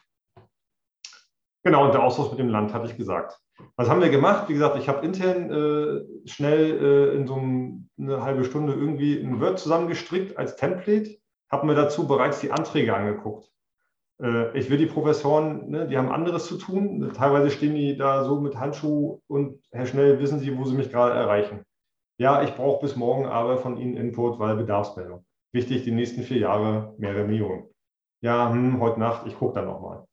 Genau, 1.64 1.84
und 1.84 1.94
der 1.94 2.02
Austausch 2.02 2.30
mit 2.30 2.40
dem 2.40 2.48
Land 2.48 2.74
hatte 2.74 2.86
ich 2.86 2.96
gesagt. 2.96 3.38
Was 3.76 3.88
haben 3.88 4.00
wir 4.00 4.10
gemacht? 4.10 4.48
Wie 4.48 4.54
gesagt, 4.54 4.76
ich 4.78 4.88
habe 4.88 5.04
intern 5.06 5.50
äh, 5.50 6.28
schnell 6.28 7.12
äh, 7.12 7.16
in 7.16 7.26
so 7.26 7.34
einem, 7.34 7.88
eine 7.98 8.22
halbe 8.22 8.44
Stunde 8.44 8.72
irgendwie 8.72 9.20
ein 9.20 9.40
Word 9.40 9.60
zusammengestrickt 9.60 10.36
als 10.36 10.56
Template, 10.56 11.18
habe 11.50 11.66
mir 11.66 11.74
dazu 11.74 12.08
bereits 12.08 12.40
die 12.40 12.50
Anträge 12.50 12.96
angeguckt. 12.96 13.48
Äh, 14.20 14.58
ich 14.58 14.70
will 14.70 14.78
die 14.78 14.86
Professoren, 14.86 15.70
ne, 15.70 15.86
die 15.86 15.96
haben 15.96 16.10
anderes 16.10 16.46
zu 16.46 16.56
tun. 16.56 17.12
Teilweise 17.14 17.50
stehen 17.50 17.76
die 17.76 17.96
da 17.96 18.24
so 18.24 18.40
mit 18.40 18.56
Handschuh 18.56 19.20
und 19.28 19.62
Herr 19.70 19.86
Schnell, 19.86 20.18
wissen 20.18 20.40
Sie, 20.40 20.58
wo 20.58 20.64
Sie 20.64 20.74
mich 20.74 20.90
gerade 20.90 21.14
erreichen? 21.14 21.64
Ja, 22.22 22.40
ich 22.44 22.54
brauche 22.54 22.82
bis 22.82 22.94
morgen 22.94 23.26
aber 23.26 23.58
von 23.58 23.76
Ihnen 23.76 23.96
Input, 23.96 24.38
weil 24.38 24.54
Bedarfsmeldung. 24.54 25.26
Wichtig, 25.50 25.82
die 25.82 25.90
nächsten 25.90 26.22
vier 26.22 26.38
Jahre 26.38 26.94
mehrere 26.96 27.24
Millionen. 27.24 27.64
Ja, 28.20 28.48
hm, 28.48 28.78
heute 28.78 29.00
Nacht, 29.00 29.26
ich 29.26 29.36
gucke 29.36 29.54
dann 29.54 29.64
nochmal. 29.64 30.04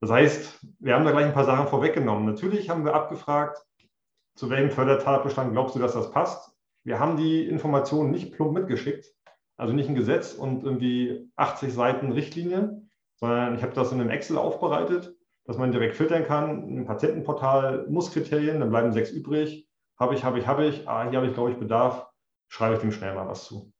Das 0.00 0.12
heißt, 0.12 0.64
wir 0.78 0.94
haben 0.94 1.04
da 1.04 1.10
gleich 1.10 1.26
ein 1.26 1.34
paar 1.34 1.46
Sachen 1.46 1.66
vorweggenommen. 1.66 2.26
Natürlich 2.26 2.70
haben 2.70 2.84
wir 2.84 2.94
abgefragt, 2.94 3.60
zu 4.36 4.50
welchem 4.50 4.70
Fördertatbestand 4.70 5.50
glaubst 5.50 5.74
du, 5.74 5.80
dass 5.80 5.94
das 5.94 6.12
passt? 6.12 6.56
Wir 6.84 7.00
haben 7.00 7.16
die 7.16 7.44
Informationen 7.44 8.12
nicht 8.12 8.32
plump 8.32 8.52
mitgeschickt, 8.52 9.12
also 9.56 9.74
nicht 9.74 9.88
ein 9.88 9.96
Gesetz 9.96 10.34
und 10.34 10.62
irgendwie 10.62 11.28
80 11.34 11.74
Seiten 11.74 12.12
Richtlinie, 12.12 12.82
sondern 13.16 13.56
ich 13.56 13.64
habe 13.64 13.74
das 13.74 13.90
in 13.90 14.00
einem 14.00 14.10
Excel 14.10 14.38
aufbereitet, 14.38 15.12
dass 15.44 15.58
man 15.58 15.72
direkt 15.72 15.96
filtern 15.96 16.24
kann. 16.24 16.78
Ein 16.78 16.86
Patientenportal 16.86 17.88
muss 17.88 18.12
Kriterien, 18.12 18.60
dann 18.60 18.70
bleiben 18.70 18.92
sechs 18.92 19.10
übrig. 19.10 19.66
Habe 20.00 20.14
ich, 20.14 20.24
habe 20.24 20.38
ich, 20.38 20.46
habe 20.46 20.64
ich. 20.64 20.88
Ah, 20.88 21.08
hier 21.08 21.18
habe 21.18 21.28
ich, 21.28 21.34
glaube 21.34 21.50
ich, 21.50 21.58
Bedarf. 21.58 22.08
Schreibe 22.48 22.74
ich 22.74 22.80
dem 22.80 22.90
schnell 22.90 23.14
mal 23.14 23.28
was 23.28 23.44
zu. 23.44 23.70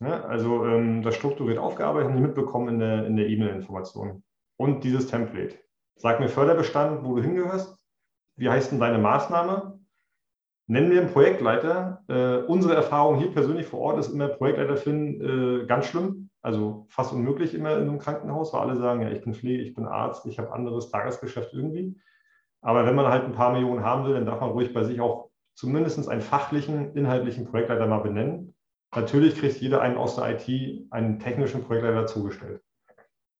Ja, 0.00 0.22
also 0.24 0.64
ähm, 0.66 1.02
das 1.02 1.16
strukturiert 1.16 1.58
aufgearbeitet, 1.58 2.08
haben 2.08 2.16
die 2.16 2.22
mitbekommen 2.22 2.68
in 2.68 2.78
der 2.78 3.06
in 3.06 3.16
der 3.16 3.28
E-Mail-Information 3.28 4.22
und 4.56 4.84
dieses 4.84 5.08
Template. 5.08 5.56
Sag 5.96 6.20
mir 6.20 6.28
Förderbestand, 6.28 7.04
wo 7.04 7.16
du 7.16 7.22
hingehörst. 7.22 7.76
Wie 8.36 8.48
heißt 8.48 8.70
denn 8.70 8.78
deine 8.78 8.98
Maßnahme? 8.98 9.80
Nennen 10.68 10.90
wir 10.92 11.00
einen 11.00 11.10
Projektleiter. 11.10 12.04
Äh, 12.08 12.46
unsere 12.46 12.76
Erfahrung 12.76 13.18
hier 13.18 13.32
persönlich 13.32 13.66
vor 13.66 13.80
Ort 13.80 13.98
ist 13.98 14.12
immer 14.12 14.28
Projektleiter 14.28 14.76
finden 14.76 15.62
äh, 15.62 15.66
ganz 15.66 15.86
schlimm. 15.86 16.30
Also 16.42 16.86
fast 16.90 17.12
unmöglich 17.12 17.54
immer 17.54 17.76
in 17.78 17.88
einem 17.88 17.98
Krankenhaus, 17.98 18.52
weil 18.52 18.60
alle 18.60 18.76
sagen, 18.76 19.02
ja, 19.02 19.10
ich 19.10 19.22
bin 19.22 19.34
Pflege, 19.34 19.62
ich 19.62 19.74
bin 19.74 19.86
Arzt, 19.86 20.26
ich 20.26 20.38
habe 20.38 20.52
anderes 20.52 20.90
Tagesgeschäft 20.90 21.52
irgendwie. 21.52 21.98
Aber 22.60 22.86
wenn 22.86 22.94
man 22.94 23.08
halt 23.08 23.24
ein 23.24 23.32
paar 23.32 23.52
Millionen 23.52 23.82
haben 23.82 24.04
will, 24.04 24.14
dann 24.14 24.26
darf 24.26 24.40
man 24.40 24.50
ruhig 24.50 24.72
bei 24.72 24.84
sich 24.84 25.00
auch 25.00 25.27
zumindest 25.58 26.08
einen 26.08 26.20
fachlichen, 26.20 26.94
inhaltlichen 26.94 27.44
Projektleiter 27.44 27.88
mal 27.88 27.98
benennen. 27.98 28.54
Natürlich 28.94 29.34
kriegt 29.36 29.60
jeder 29.60 29.80
einen 29.80 29.96
aus 29.96 30.14
der 30.14 30.30
IT 30.30 30.86
einen 30.90 31.18
technischen 31.18 31.64
Projektleiter 31.64 32.06
zugestellt. 32.06 32.62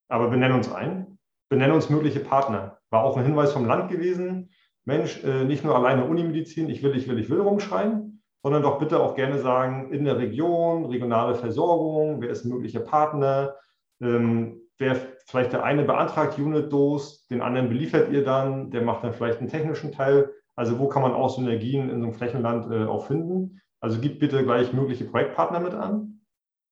Aber 0.08 0.28
benennen 0.28 0.56
uns 0.56 0.70
ein, 0.72 1.18
benennen 1.48 1.76
uns 1.76 1.90
mögliche 1.90 2.18
Partner. 2.18 2.80
War 2.90 3.04
auch 3.04 3.16
ein 3.16 3.24
Hinweis 3.24 3.52
vom 3.52 3.66
Land 3.66 3.88
gewesen. 3.88 4.50
Mensch, 4.84 5.22
äh, 5.22 5.44
nicht 5.44 5.62
nur 5.62 5.76
alleine 5.76 6.06
Unimedizin, 6.06 6.68
ich 6.68 6.82
will, 6.82 6.96
ich 6.96 7.06
will, 7.06 7.20
ich 7.20 7.30
will 7.30 7.40
rumschreien, 7.40 8.20
sondern 8.42 8.62
doch 8.62 8.80
bitte 8.80 8.98
auch 8.98 9.14
gerne 9.14 9.38
sagen, 9.38 9.92
in 9.92 10.04
der 10.04 10.18
Region, 10.18 10.86
regionale 10.86 11.36
Versorgung, 11.36 12.20
wer 12.20 12.30
ist 12.30 12.44
ein 12.44 12.50
möglicher 12.50 12.80
Partner, 12.80 13.54
ähm, 14.00 14.62
wer 14.76 14.96
vielleicht 15.26 15.52
der 15.52 15.62
eine 15.62 15.84
beantragt 15.84 16.36
Unit-Dose, 16.36 17.28
den 17.30 17.42
anderen 17.42 17.68
beliefert 17.68 18.10
ihr 18.10 18.24
dann, 18.24 18.72
der 18.72 18.82
macht 18.82 19.04
dann 19.04 19.12
vielleicht 19.12 19.38
einen 19.38 19.50
technischen 19.50 19.92
Teil. 19.92 20.32
Also 20.58 20.78
wo 20.78 20.88
kann 20.88 21.02
man 21.02 21.14
auch 21.14 21.30
Synergien 21.30 21.88
in 21.88 22.00
so 22.00 22.06
einem 22.06 22.14
Flächenland 22.14 22.70
äh, 22.72 22.86
auch 22.86 23.06
finden? 23.06 23.60
Also 23.80 24.00
gib 24.00 24.18
bitte 24.18 24.44
gleich 24.44 24.72
mögliche 24.72 25.04
Projektpartner 25.04 25.60
mit 25.60 25.74
an 25.74 26.18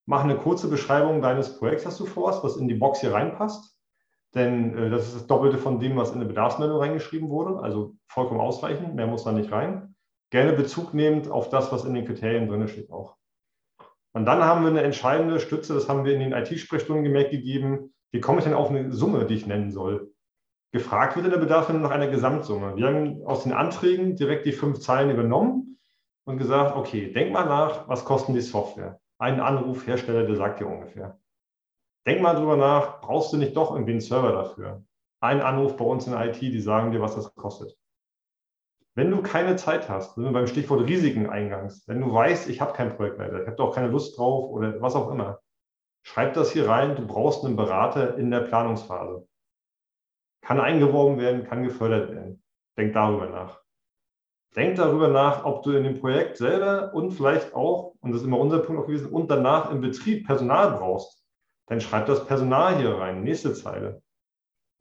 mach 0.07 0.25
eine 0.25 0.37
kurze 0.37 0.69
Beschreibung 0.69 1.21
deines 1.21 1.59
Projekts, 1.59 1.85
das 1.85 1.99
du 1.99 2.07
vorhast, 2.07 2.43
was 2.43 2.57
in 2.57 2.69
die 2.69 2.75
Box 2.75 3.01
hier 3.01 3.13
reinpasst. 3.13 3.77
Denn 4.35 4.77
äh, 4.77 4.91
das 4.91 5.07
ist 5.07 5.15
das 5.15 5.27
Doppelte 5.27 5.59
von 5.59 5.81
dem, 5.81 5.97
was 5.97 6.13
in 6.13 6.21
der 6.21 6.27
Bedarfsmeldung 6.27 6.79
reingeschrieben 6.79 7.29
wurde. 7.29 7.61
Also 7.61 7.97
vollkommen 8.09 8.41
ausreichend, 8.41 8.95
mehr 8.95 9.07
muss 9.07 9.25
da 9.25 9.33
nicht 9.33 9.53
rein. 9.53 9.95
Gerne 10.31 10.53
Bezug 10.53 10.95
nehmend 10.95 11.29
auf 11.29 11.51
das, 11.51 11.71
was 11.73 11.85
in 11.85 11.95
den 11.95 12.05
Kriterien 12.05 12.49
drin 12.49 12.67
steht 12.69 12.91
auch. 12.91 13.17
Und 14.13 14.25
dann 14.25 14.43
haben 14.43 14.63
wir 14.63 14.71
eine 14.71 14.83
entscheidende 14.83 15.41
Stütze, 15.41 15.75
das 15.75 15.89
haben 15.89 16.05
wir 16.05 16.15
in 16.15 16.21
den 16.21 16.33
IT-Sprechstunden 16.33 17.05
gemerkt 17.05 17.31
gegeben. 17.31 17.95
Wie 18.13 18.21
komme 18.21 18.39
ich 18.39 18.45
denn 18.45 18.55
auf 18.55 18.71
eine 18.71 18.93
Summe, 18.93 19.27
die 19.27 19.35
ich 19.35 19.47
nennen 19.47 19.71
soll? 19.71 20.13
Gefragt 20.73 21.17
wird 21.17 21.27
in 21.27 21.33
der 21.33 21.39
Bedarfsmeldung 21.39 21.83
nach 21.83 21.95
einer 21.95 22.09
Gesamtsumme. 22.09 22.77
Wir 22.77 22.87
haben 22.89 23.25
aus 23.25 23.45
den 23.45 23.53
Anträgen 23.53 24.17
direkt 24.17 24.47
die 24.47 24.53
fünf 24.53 24.81
Zeilen 24.81 25.11
übernommen 25.11 25.79
und 26.25 26.39
gesagt, 26.39 26.77
okay, 26.77 27.13
denk 27.13 27.33
mal 27.33 27.47
nach, 27.47 27.89
was 27.89 28.05
kosten 28.05 28.35
die 28.35 28.41
Software? 28.41 29.01
Ein 29.19 29.41
Anrufhersteller, 29.41 30.25
der 30.25 30.37
sagt 30.37 30.61
dir 30.61 30.67
ungefähr. 30.67 31.19
Denk 32.07 32.21
mal 32.21 32.35
drüber 32.35 32.57
nach, 32.57 33.01
brauchst 33.01 33.33
du 33.33 33.37
nicht 33.37 33.57
doch 33.57 33.73
irgendwie 33.73 33.93
einen 33.93 34.01
Server 34.01 34.33
dafür? 34.33 34.85
Ein 35.21 35.41
Anruf 35.41 35.77
bei 35.77 35.85
uns 35.85 36.07
in 36.07 36.13
der 36.13 36.27
IT, 36.27 36.41
die 36.41 36.61
sagen 36.61 36.93
dir, 36.93 37.01
was 37.01 37.15
das 37.15 37.35
kostet. 37.35 37.77
Wenn 38.95 39.11
du 39.11 39.23
keine 39.23 39.57
Zeit 39.57 39.89
hast, 39.89 40.15
sind 40.15 40.25
wir 40.25 40.33
beim 40.33 40.47
Stichwort 40.47 40.87
Risiken 40.87 41.29
eingangs, 41.29 41.87
wenn 41.87 42.01
du 42.01 42.13
weißt, 42.13 42.49
ich 42.49 42.61
habe 42.61 42.73
keinen 42.73 42.97
Projektleiter, 42.97 43.43
ich 43.43 43.47
habe 43.47 43.57
doch 43.57 43.75
keine 43.75 43.89
Lust 43.89 44.17
drauf 44.17 44.51
oder 44.51 44.81
was 44.81 44.95
auch 44.95 45.11
immer, 45.11 45.41
schreib 46.03 46.35
das 46.35 46.53
hier 46.53 46.69
rein, 46.69 46.97
du 46.97 47.07
brauchst 47.07 47.45
einen 47.45 47.57
Berater 47.57 48.17
in 48.17 48.31
der 48.31 48.41
Planungsphase. 48.41 49.27
Kann 50.47 50.61
eingeworben 50.61 51.19
werden, 51.19 51.43
kann 51.43 51.65
gefördert 51.65 52.13
werden. 52.13 52.41
Denk 52.79 52.93
darüber 52.93 53.27
nach. 53.27 53.61
Denk 54.55 54.77
darüber 54.77 55.09
nach, 55.09 55.45
ob 55.45 55.65
du 55.65 55.73
in 55.73 55.83
dem 55.83 55.99
Projekt 55.99 56.37
selber 56.37 56.95
und 56.95 57.11
vielleicht 57.11 57.53
auch, 57.53 57.97
und 57.99 58.13
das 58.13 58.21
ist 58.21 58.29
immer 58.29 58.39
unser 58.39 58.61
Punkt 58.61 58.81
auch 58.81 58.87
gewesen, 58.87 59.11
und 59.11 59.29
danach 59.29 59.73
im 59.73 59.81
Betrieb 59.81 60.25
Personal 60.25 60.79
brauchst. 60.79 61.21
Dann 61.67 61.81
schreib 61.81 62.07
das 62.07 62.27
Personal 62.27 62.77
hier 62.77 62.95
rein. 62.95 63.25
Nächste 63.25 63.55
Zeile. 63.55 64.03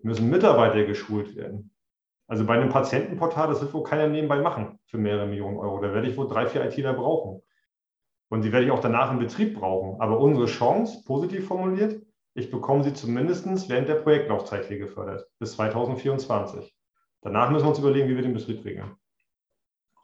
Müssen 0.04 0.30
Mitarbeiter 0.30 0.84
geschult 0.86 1.36
werden. 1.36 1.72
Also 2.28 2.46
bei 2.46 2.54
einem 2.54 2.70
Patientenportal, 2.70 3.48
das 3.48 3.62
wird 3.62 3.74
wohl 3.74 3.82
keiner 3.82 4.08
nebenbei 4.08 4.38
machen 4.42 4.78
für 4.86 5.00
mehrere 5.00 5.26
Millionen 5.26 5.58
Euro. 5.58 5.82
Da 5.82 5.92
werde 5.96 6.08
ich 6.08 6.16
wohl 6.16 6.28
drei, 6.28 6.46
vier 6.46 6.64
ITler 6.64 6.94
brauchen. 6.94 7.42
Und 8.30 8.44
die 8.44 8.52
werde 8.52 8.68
ich 8.68 8.72
auch 8.72 8.82
danach 8.82 9.12
im 9.12 9.18
Betrieb 9.18 9.58
brauchen. 9.58 10.00
Aber 10.00 10.20
unsere 10.20 10.46
Chance, 10.46 11.04
positiv 11.08 11.48
formuliert, 11.48 12.06
ich 12.36 12.52
bekomme 12.52 12.84
sie 12.84 12.94
zumindest 12.94 13.70
während 13.70 13.90
der 13.90 13.96
Projektlaufzeit 13.96 14.66
hier 14.66 14.78
gefördert, 14.78 15.28
bis 15.40 15.54
2024. 15.54 16.76
Danach 17.22 17.50
müssen 17.50 17.66
wir 17.66 17.70
uns 17.70 17.80
überlegen, 17.80 18.08
wie 18.10 18.16
wir 18.16 18.22
den 18.22 18.34
Betrieb 18.34 18.64
regeln 18.64 18.96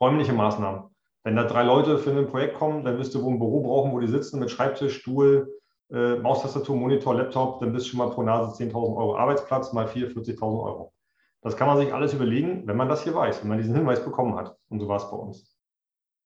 räumliche 0.02 0.32
Maßnahmen. 0.32 0.82
Wenn 1.22 1.36
da 1.36 1.44
drei 1.44 1.62
Leute 1.62 1.98
für 1.98 2.10
ein 2.10 2.26
Projekt 2.26 2.56
kommen, 2.56 2.84
dann 2.84 2.98
wirst 2.98 3.14
du 3.14 3.22
wo 3.22 3.30
ein 3.30 3.38
Büro 3.38 3.62
brauchen, 3.62 3.92
wo 3.92 4.00
die 4.00 4.08
sitzen 4.08 4.40
mit 4.40 4.50
Schreibtisch, 4.50 4.96
Stuhl, 4.98 5.48
äh, 5.92 6.16
Maustastatur, 6.16 6.74
Monitor, 6.74 7.14
Laptop, 7.14 7.60
dann 7.60 7.72
bist 7.72 7.86
du 7.86 7.90
schon 7.90 7.98
mal 7.98 8.10
pro 8.10 8.24
Nase 8.24 8.64
10.000 8.64 8.96
Euro 8.96 9.16
Arbeitsplatz 9.16 9.72
mal 9.72 9.86
4, 9.86 10.10
40.000 10.10 10.42
Euro. 10.42 10.92
Das 11.40 11.56
kann 11.56 11.68
man 11.68 11.78
sich 11.78 11.94
alles 11.94 12.14
überlegen, 12.14 12.66
wenn 12.66 12.76
man 12.76 12.88
das 12.88 13.04
hier 13.04 13.14
weiß, 13.14 13.42
wenn 13.42 13.48
man 13.48 13.58
diesen 13.58 13.76
Hinweis 13.76 14.04
bekommen 14.04 14.34
hat. 14.34 14.56
Und 14.68 14.80
so 14.80 14.88
war 14.88 14.96
es 14.96 15.08
bei 15.08 15.16
uns. 15.16 15.56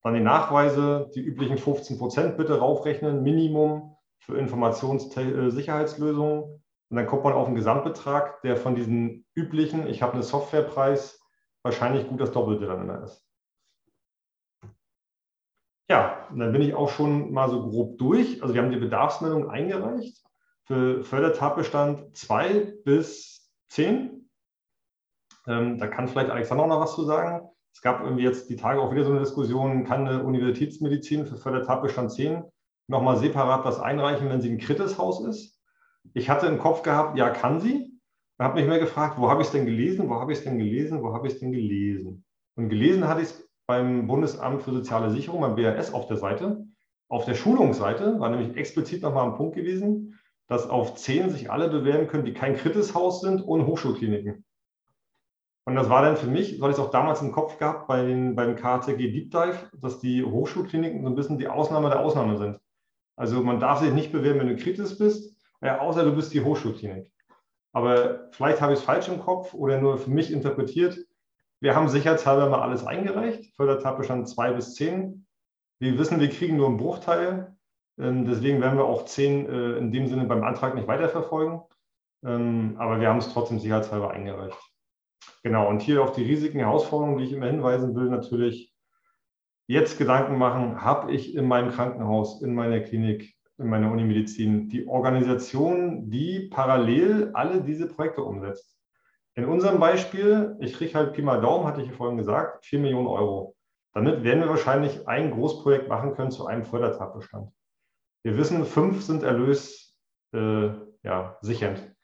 Dann 0.02 0.14
die 0.14 0.20
Nachweise, 0.20 1.10
die 1.14 1.20
üblichen 1.20 1.58
15 1.58 1.98
Prozent 1.98 2.36
bitte 2.38 2.58
raufrechnen, 2.58 3.22
Minimum 3.22 3.95
für 4.18 4.38
Informationssicherheitslösungen. 4.38 6.62
Und 6.88 6.96
dann 6.96 7.06
kommt 7.06 7.24
man 7.24 7.32
auf 7.32 7.46
einen 7.46 7.56
Gesamtbetrag, 7.56 8.40
der 8.42 8.56
von 8.56 8.74
diesen 8.74 9.24
üblichen, 9.34 9.86
ich 9.86 10.02
habe 10.02 10.14
einen 10.14 10.22
Softwarepreis, 10.22 11.20
wahrscheinlich 11.62 12.08
gut 12.08 12.20
das 12.20 12.32
Doppelte 12.32 12.66
dann 12.66 12.82
immer 12.82 13.02
ist. 13.02 13.22
Ja, 15.88 16.26
und 16.30 16.40
dann 16.40 16.52
bin 16.52 16.62
ich 16.62 16.74
auch 16.74 16.88
schon 16.88 17.32
mal 17.32 17.48
so 17.48 17.62
grob 17.62 17.98
durch. 17.98 18.42
Also 18.42 18.54
wir 18.54 18.62
haben 18.62 18.70
die 18.70 18.76
Bedarfsmeldung 18.76 19.50
eingereicht 19.50 20.24
für 20.64 21.04
Fördertatbestand 21.04 22.16
2 22.16 22.78
bis 22.84 23.52
10. 23.68 24.28
Ähm, 25.46 25.78
da 25.78 25.86
kann 25.86 26.08
vielleicht 26.08 26.30
Alexander 26.30 26.66
noch 26.66 26.80
was 26.80 26.94
zu 26.94 27.04
sagen. 27.04 27.48
Es 27.72 27.82
gab 27.82 28.02
irgendwie 28.02 28.24
jetzt 28.24 28.50
die 28.50 28.56
Tage 28.56 28.80
auch 28.80 28.90
wieder 28.90 29.04
so 29.04 29.10
eine 29.10 29.20
Diskussion, 29.20 29.84
kann 29.84 30.08
eine 30.08 30.24
Universitätsmedizin 30.24 31.26
für 31.26 31.36
Fördertatbestand 31.36 32.10
10 32.10 32.44
nochmal 32.88 33.16
separat 33.16 33.64
was 33.64 33.80
einreichen, 33.80 34.28
wenn 34.28 34.40
sie 34.40 34.50
ein 34.50 34.58
Kritishaus 34.58 35.24
ist? 35.24 35.60
Ich 36.14 36.30
hatte 36.30 36.46
im 36.46 36.58
Kopf 36.58 36.82
gehabt, 36.82 37.18
ja, 37.18 37.30
kann 37.30 37.60
sie. 37.60 37.92
Ich 38.38 38.44
habe 38.44 38.60
mich 38.60 38.68
mehr 38.68 38.78
gefragt, 38.78 39.18
wo 39.18 39.30
habe 39.30 39.42
ich 39.42 39.48
es 39.48 39.52
denn 39.52 39.66
gelesen, 39.66 40.08
wo 40.08 40.16
habe 40.16 40.32
ich 40.32 40.38
es 40.38 40.44
denn 40.44 40.58
gelesen, 40.58 41.02
wo 41.02 41.12
habe 41.12 41.26
ich 41.26 41.34
es 41.34 41.40
denn 41.40 41.52
gelesen? 41.52 42.24
Und 42.54 42.68
gelesen 42.68 43.08
hatte 43.08 43.22
ich 43.22 43.28
es 43.28 43.48
beim 43.66 44.06
Bundesamt 44.06 44.62
für 44.62 44.72
soziale 44.72 45.10
Sicherung, 45.10 45.40
beim 45.40 45.56
BAS 45.56 45.92
auf 45.92 46.06
der 46.06 46.16
Seite. 46.16 46.64
Auf 47.08 47.24
der 47.24 47.34
Schulungsseite 47.34 48.18
war 48.20 48.30
nämlich 48.30 48.56
explizit 48.56 49.02
nochmal 49.02 49.26
ein 49.26 49.36
Punkt 49.36 49.56
gewesen, 49.56 50.18
dass 50.48 50.68
auf 50.68 50.94
zehn 50.94 51.30
sich 51.30 51.50
alle 51.50 51.68
bewerben 51.68 52.06
können, 52.06 52.24
die 52.24 52.34
kein 52.34 52.56
Kritishaus 52.56 53.20
sind 53.20 53.40
und 53.40 53.66
Hochschulkliniken. 53.66 54.44
Und 55.64 55.74
das 55.74 55.88
war 55.88 56.02
dann 56.02 56.16
für 56.16 56.28
mich, 56.28 56.60
weil 56.60 56.70
ich 56.70 56.76
es 56.76 56.82
auch 56.82 56.92
damals 56.92 57.22
im 57.22 57.32
Kopf 57.32 57.58
gehabt 57.58 57.88
bei 57.88 58.04
den, 58.04 58.36
beim 58.36 58.54
KTG 58.54 59.10
Deep 59.10 59.32
Dive, 59.32 59.70
dass 59.80 59.98
die 59.98 60.22
Hochschulkliniken 60.24 61.02
so 61.02 61.08
ein 61.08 61.16
bisschen 61.16 61.38
die 61.38 61.48
Ausnahme 61.48 61.88
der 61.88 62.00
Ausnahme 62.00 62.36
sind. 62.38 62.60
Also 63.16 63.42
man 63.42 63.60
darf 63.60 63.80
sich 63.80 63.92
nicht 63.92 64.12
bewerben, 64.12 64.40
wenn 64.40 64.48
du 64.48 64.56
kritisch 64.56 64.98
bist, 64.98 65.36
ja, 65.62 65.80
außer 65.80 66.04
du 66.04 66.14
bist 66.14 66.34
die 66.34 66.42
Hochschulklinik. 66.42 67.10
Aber 67.72 68.28
vielleicht 68.32 68.60
habe 68.60 68.72
ich 68.72 68.78
es 68.78 68.84
falsch 68.84 69.08
im 69.08 69.20
Kopf 69.20 69.54
oder 69.54 69.80
nur 69.80 69.98
für 69.98 70.10
mich 70.10 70.30
interpretiert. 70.30 70.98
Wir 71.60 71.74
haben 71.74 71.88
sicherheitshalber 71.88 72.48
mal 72.48 72.60
alles 72.60 72.86
eingereicht, 72.86 73.54
Fördertatbestand 73.56 74.28
2 74.28 74.52
bis 74.52 74.74
10. 74.74 75.26
Wir 75.78 75.98
wissen, 75.98 76.20
wir 76.20 76.30
kriegen 76.30 76.56
nur 76.56 76.68
einen 76.68 76.76
Bruchteil. 76.76 77.56
Ähm, 77.98 78.26
deswegen 78.26 78.60
werden 78.60 78.78
wir 78.78 78.84
auch 78.84 79.06
10 79.06 79.46
äh, 79.46 79.78
in 79.78 79.90
dem 79.90 80.06
Sinne 80.06 80.24
beim 80.24 80.44
Antrag 80.44 80.74
nicht 80.74 80.88
weiterverfolgen. 80.88 81.62
Ähm, 82.24 82.76
aber 82.78 83.00
wir 83.00 83.08
haben 83.08 83.18
es 83.18 83.32
trotzdem 83.32 83.58
sicherheitshalber 83.58 84.10
eingereicht. 84.10 84.58
Genau, 85.42 85.68
und 85.68 85.80
hier 85.80 86.02
auf 86.02 86.12
die 86.12 86.24
Risiken, 86.24 86.58
Herausforderungen, 86.58 87.18
die 87.18 87.24
ich 87.24 87.32
immer 87.32 87.46
hinweisen 87.46 87.94
will, 87.94 88.08
natürlich 88.08 88.75
jetzt 89.66 89.98
Gedanken 89.98 90.38
machen, 90.38 90.82
habe 90.82 91.12
ich 91.12 91.34
in 91.34 91.46
meinem 91.46 91.70
Krankenhaus, 91.70 92.42
in 92.42 92.54
meiner 92.54 92.80
Klinik, 92.80 93.34
in 93.58 93.68
meiner 93.68 93.90
Unimedizin 93.90 94.68
die 94.68 94.86
Organisation, 94.86 96.10
die 96.10 96.48
parallel 96.50 97.30
alle 97.34 97.62
diese 97.62 97.88
Projekte 97.88 98.22
umsetzt. 98.22 98.76
In 99.34 99.44
unserem 99.44 99.80
Beispiel, 99.80 100.56
ich 100.60 100.74
kriege 100.74 100.94
halt 100.94 101.12
Pi 101.12 101.22
mal 101.22 101.40
Daumen, 101.40 101.66
hatte 101.66 101.82
ich 101.82 101.88
ja 101.88 101.92
vorhin 101.92 102.16
gesagt, 102.16 102.64
4 102.64 102.78
Millionen 102.78 103.06
Euro. 103.06 103.54
Damit 103.92 104.24
werden 104.24 104.40
wir 104.40 104.48
wahrscheinlich 104.48 105.06
ein 105.08 105.30
Großprojekt 105.30 105.88
machen 105.88 106.14
können 106.14 106.30
zu 106.30 106.46
einem 106.46 106.64
Fördertatbestand. 106.64 107.50
Wir 108.22 108.36
wissen, 108.36 108.64
fünf 108.64 109.02
sind 109.02 109.22
erlös 109.22 109.96
äh, 110.32 110.70
ja, 111.02 111.38
sichernd, 111.40 111.94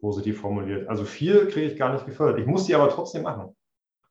positiv 0.00 0.40
formuliert. 0.40 0.88
Also 0.88 1.04
vier 1.04 1.48
kriege 1.48 1.66
ich 1.66 1.78
gar 1.78 1.92
nicht 1.92 2.06
gefördert. 2.06 2.38
Ich 2.38 2.46
muss 2.46 2.64
die 2.64 2.74
aber 2.74 2.88
trotzdem 2.88 3.22
machen. 3.22 3.56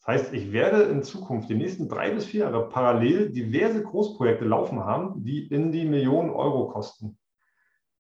Das 0.03 0.07
heißt, 0.07 0.33
ich 0.33 0.51
werde 0.51 0.83
in 0.83 1.03
Zukunft 1.03 1.49
die 1.49 1.55
nächsten 1.55 1.87
drei 1.87 2.09
bis 2.09 2.25
vier 2.25 2.41
Jahre 2.41 2.69
parallel 2.69 3.31
diverse 3.31 3.83
Großprojekte 3.83 4.45
laufen 4.45 4.83
haben, 4.83 5.23
die 5.23 5.45
in 5.45 5.71
die 5.71 5.85
Millionen 5.85 6.31
Euro 6.31 6.69
kosten. 6.69 7.19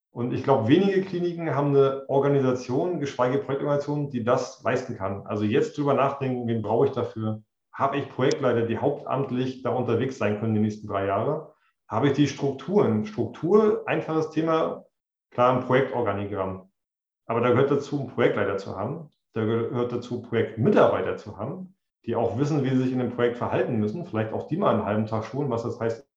Und 0.09 0.33
ich 0.33 0.43
glaube, 0.43 0.67
wenige 0.67 1.03
Kliniken 1.03 1.55
haben 1.55 1.69
eine 1.69 2.03
Organisation, 2.09 2.99
geschweige 2.99 3.37
Projektorganisation, 3.37 4.09
die 4.09 4.23
das 4.23 4.63
leisten 4.63 4.97
kann. 4.97 5.27
Also 5.27 5.45
jetzt 5.45 5.77
drüber 5.77 5.93
nachdenken, 5.93 6.47
wen 6.47 6.63
brauche 6.63 6.87
ich 6.87 6.91
dafür? 6.91 7.43
Habe 7.71 7.97
ich 7.97 8.09
Projektleiter, 8.09 8.63
die 8.63 8.79
hauptamtlich 8.79 9.61
da 9.61 9.69
unterwegs 9.69 10.17
sein 10.17 10.39
können 10.39 10.55
die 10.55 10.59
nächsten 10.59 10.87
drei 10.87 11.05
Jahre? 11.05 11.53
Habe 11.87 12.07
ich 12.07 12.13
die 12.13 12.27
Strukturen? 12.27 13.05
Struktur, 13.05 13.83
einfaches 13.85 14.31
Thema, 14.31 14.85
klar 15.29 15.53
ein 15.55 15.65
Projektorganigramm. 15.65 16.69
Aber 17.27 17.41
da 17.41 17.49
gehört 17.51 17.71
dazu, 17.71 17.99
einen 17.99 18.09
Projektleiter 18.09 18.57
zu 18.57 18.75
haben. 18.75 19.11
Da 19.33 19.45
gehört 19.45 19.93
dazu, 19.93 20.21
Projektmitarbeiter 20.23 21.15
zu 21.15 21.37
haben, 21.37 21.75
die 22.05 22.15
auch 22.15 22.37
wissen, 22.37 22.63
wie 22.63 22.69
sie 22.69 22.83
sich 22.83 22.91
in 22.91 22.99
dem 22.99 23.11
Projekt 23.11 23.37
verhalten 23.37 23.77
müssen. 23.77 24.05
Vielleicht 24.05 24.33
auch 24.33 24.47
die 24.47 24.57
mal 24.57 24.73
einen 24.73 24.85
halben 24.85 25.05
Tag 25.05 25.25
schulen, 25.25 25.49
was 25.49 25.63
das 25.63 25.79
heißt, 25.79 26.07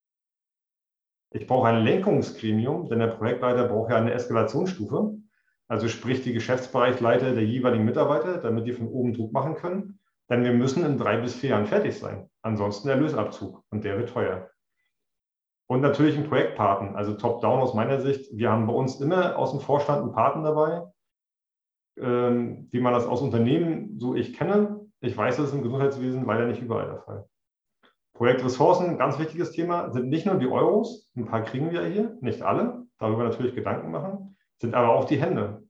ich 1.31 1.49
brauche 1.49 1.66
ein 1.66 1.83
Lenkungsgremium, 1.83 2.88
denn 2.88 3.01
der 3.01 3.09
Projektleiter 3.09 3.66
braucht 3.66 3.90
ja 3.90 3.97
eine 3.97 4.12
Eskalationsstufe. 4.12 5.16
Also 5.66 5.88
sprich 5.88 6.23
die 6.23 6.33
Geschäftsbereichleiter 6.33 7.35
der 7.35 7.44
jeweiligen 7.44 7.85
Mitarbeiter, 7.85 8.38
damit 8.38 8.66
die 8.66 8.73
von 8.73 8.87
oben 8.87 9.14
Druck 9.14 9.33
machen 9.33 9.57
können. 9.57 9.99
Denn 10.31 10.44
wir 10.44 10.53
müssen 10.53 10.85
in 10.85 10.97
drei 10.97 11.16
bis 11.16 11.35
vier 11.35 11.51
Jahren 11.51 11.66
fertig 11.66 11.99
sein. 11.99 12.31
Ansonsten 12.42 12.88
Erlösabzug 12.88 13.64
und 13.70 13.83
der 13.85 13.99
wird 13.99 14.11
teuer. 14.11 14.49
Und 15.66 15.81
natürlich 15.81 16.16
ein 16.16 16.29
Projektpaten, 16.29 16.94
also 16.94 17.14
top-down 17.14 17.61
aus 17.61 17.75
meiner 17.75 18.01
Sicht. 18.01 18.31
Wir 18.33 18.51
haben 18.51 18.66
bei 18.66 18.73
uns 18.73 19.01
immer 19.01 19.37
aus 19.37 19.51
dem 19.51 19.61
Vorstand 19.61 20.03
einen 20.03 20.12
Paten 20.12 20.44
dabei, 20.44 20.85
ähm, 21.99 22.68
wie 22.70 22.81
man 22.81 22.92
das 22.92 23.07
aus 23.07 23.23
Unternehmen 23.23 23.99
so 23.99 24.14
ich 24.14 24.35
kenne. 24.35 24.84
Ich 25.00 25.16
weiß, 25.16 25.37
das 25.37 25.48
ist 25.48 25.54
im 25.54 25.62
Gesundheitswesen 25.62 26.24
leider 26.24 26.46
nicht 26.46 26.62
überall 26.62 26.87
der 26.87 26.98
Fall. 26.98 27.28
Projektressourcen, 28.14 28.96
ganz 28.96 29.18
wichtiges 29.18 29.50
Thema, 29.50 29.90
sind 29.90 30.09
nicht 30.09 30.24
nur 30.24 30.37
die 30.37 30.46
Euros, 30.46 31.11
ein 31.16 31.26
paar 31.26 31.42
kriegen 31.42 31.72
wir 31.72 31.85
hier, 31.85 32.16
nicht 32.20 32.42
alle, 32.42 32.87
darüber 32.98 33.24
natürlich 33.24 33.54
Gedanken 33.54 33.90
machen, 33.90 34.37
sind 34.61 34.74
aber 34.74 34.94
auch 34.94 35.04
die 35.04 35.20
Hände. 35.20 35.64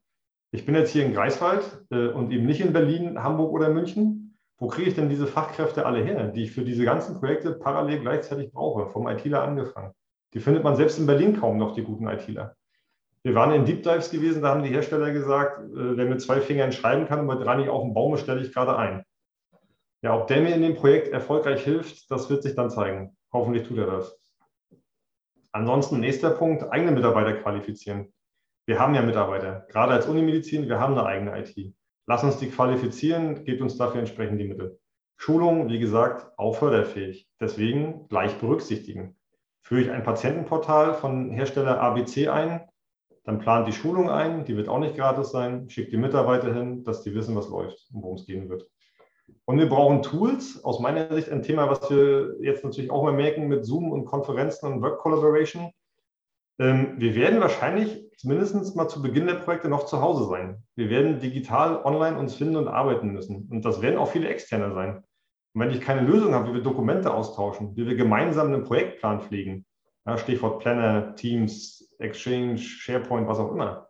Ich 0.51 0.67
bin 0.67 0.75
jetzt 0.75 0.91
hier 0.91 1.05
in 1.05 1.15
Greifswald 1.15 1.85
äh, 1.91 2.09
und 2.09 2.31
eben 2.31 2.47
nicht 2.47 2.61
in 2.61 2.73
Berlin, 2.73 3.23
Hamburg 3.23 3.53
oder 3.53 3.71
München. 3.71 4.37
Wo 4.59 4.69
kriege 4.69 4.89
ich 4.89 4.95
denn 4.95 5.09
diese 5.09 5.27
Fachkräfte 5.27 5.85
alle 5.85 6.05
her, 6.05 6.29
die 6.29 6.45
ich 6.45 6.53
für 6.53 6.63
diese 6.63 6.85
ganzen 6.85 7.19
Projekte 7.19 7.53
parallel 7.53 8.01
gleichzeitig 8.01 8.53
brauche, 8.53 8.87
vom 8.91 9.09
ITler 9.09 9.43
angefangen? 9.43 9.93
Die 10.33 10.39
findet 10.39 10.63
man 10.63 10.77
selbst 10.77 10.99
in 10.99 11.07
Berlin 11.07 11.41
kaum 11.41 11.59
noch, 11.59 11.75
die 11.75 11.83
guten 11.83 12.07
ITler. 12.07 12.55
Wir 13.25 13.35
waren 13.35 13.53
in 13.53 13.65
Deep 13.65 13.83
Dives 13.83 14.11
gewesen, 14.11 14.43
da 14.43 14.51
haben 14.51 14.63
die 14.63 14.71
Hersteller 14.71 15.11
gesagt, 15.11 15.61
äh, 15.61 15.97
wer 15.97 16.05
mit 16.05 16.21
zwei 16.21 16.41
Fingern 16.41 16.73
schreiben 16.73 17.07
kann 17.07 17.21
und 17.21 17.27
mit 17.27 17.45
drei 17.45 17.57
nicht 17.57 17.71
auf 17.71 17.83
den 17.83 17.95
Baum, 17.95 18.17
stelle 18.17 18.43
ich 18.43 18.53
gerade 18.53 18.77
ein. 18.77 19.03
Ja, 20.05 20.15
ob 20.15 20.27
der 20.27 20.43
mir 20.43 20.55
in 20.55 20.61
dem 20.61 20.75
Projekt 20.75 21.09
erfolgreich 21.09 21.65
hilft, 21.65 22.11
das 22.11 22.29
wird 22.29 22.43
sich 22.43 22.55
dann 22.55 22.69
zeigen. 22.69 23.17
Hoffentlich 23.33 23.67
tut 23.67 23.79
er 23.79 23.87
das. 23.87 24.21
Ansonsten 25.51 25.99
nächster 25.99 26.29
Punkt, 26.29 26.71
eigene 26.71 26.93
Mitarbeiter 26.93 27.33
qualifizieren. 27.33 28.13
Wir 28.67 28.79
haben 28.79 28.95
ja 28.95 29.01
Mitarbeiter, 29.01 29.67
gerade 29.71 29.95
als 29.95 30.05
Unimedizin, 30.07 30.69
wir 30.69 30.79
haben 30.79 30.93
eine 30.93 31.07
eigene 31.07 31.41
IT. 31.41 31.75
Lass 32.07 32.23
uns 32.23 32.37
die 32.37 32.51
qualifizieren, 32.51 33.47
gebt 33.47 33.63
uns 33.63 33.79
dafür 33.79 34.01
entsprechend 34.01 34.39
die 34.39 34.45
Mittel. 34.45 34.79
Schulung, 35.17 35.71
wie 35.71 35.79
gesagt, 35.79 36.39
auch 36.39 36.57
förderfähig. 36.57 37.27
Deswegen 37.41 38.07
gleich 38.09 38.39
berücksichtigen. 38.39 39.17
Führe 39.63 39.81
ich 39.81 39.91
ein 39.91 40.03
Patientenportal 40.03 40.93
von 40.93 41.31
Hersteller 41.31 41.81
ABC 41.81 42.29
ein, 42.29 42.69
dann 43.23 43.39
plant 43.39 43.67
die 43.67 43.73
Schulung 43.73 44.11
ein, 44.11 44.45
die 44.45 44.55
wird 44.55 44.69
auch 44.69 44.81
nicht 44.81 44.97
gratis 44.97 45.31
sein, 45.31 45.71
schickt 45.71 45.93
die 45.93 45.97
Mitarbeiter 45.97 46.53
hin, 46.53 46.85
dass 46.85 47.03
die 47.03 47.15
wissen, 47.15 47.35
was 47.35 47.49
läuft 47.49 47.89
und 47.91 48.03
worum 48.03 48.17
es 48.17 48.27
gehen 48.27 48.51
wird. 48.51 48.69
Und 49.47 49.59
wir 49.59 49.69
brauchen 49.69 50.03
Tools. 50.03 50.65
Aus 50.65 50.81
meiner 50.81 51.13
Sicht 51.15 51.31
ein 51.31 51.43
Thema, 51.43 51.69
was 51.69 51.91
wir 51.91 52.37
jetzt 52.41 52.65
natürlich 52.65 52.91
auch 52.91 53.03
mal 53.03 53.13
merken 53.13 53.49
mit 53.49 53.65
Zoom 53.65 53.93
und 53.93 54.07
Konferenzen 54.07 54.67
und 54.73 54.83
Work 54.83 55.01
Collaboration. 55.01 55.71
Ähm, 56.59 56.95
wir 56.99 57.15
werden 57.15 57.41
wahrscheinlich 57.41 58.11
zumindest 58.17 58.77
mal 58.77 58.89
zu 58.89 59.03
Beginn 59.03 59.27
der 59.27 59.35
Projekte 59.35 59.69
noch 59.69 59.87
zu 59.87 60.01
Hause 60.01 60.29
sein. 60.29 60.63
Wir 60.77 60.89
werden 60.89 61.21
digital 61.21 61.83
online 61.85 62.19
uns 62.19 62.35
finden 62.35 62.57
und 62.57 62.69
arbeiten 62.69 63.13
müssen. 63.13 63.49
Und 63.51 63.65
das 63.65 63.83
werden 63.83 63.99
auch 63.99 64.09
viele 64.09 64.29
externe 64.29 64.73
sein. 64.73 65.05
Und 65.53 65.61
wenn 65.61 65.71
ich 65.71 65.81
keine 65.81 66.03
Lösung 66.03 66.35
habe, 66.35 66.51
wie 66.51 66.55
wir 66.55 66.63
Dokumente 66.63 67.13
austauschen, 67.13 67.77
wie 67.77 67.87
wir 67.87 67.97
gemeinsam 67.97 68.49
einen 68.49 68.65
Projektplan 68.65 69.21
pflegen, 69.21 69.67
Stichwort 70.17 70.61
Planner, 70.61 71.15
Teams, 71.15 71.95
Exchange, 71.99 72.59
SharePoint, 72.59 73.27
was 73.27 73.39
auch 73.39 73.53
immer, 73.53 73.89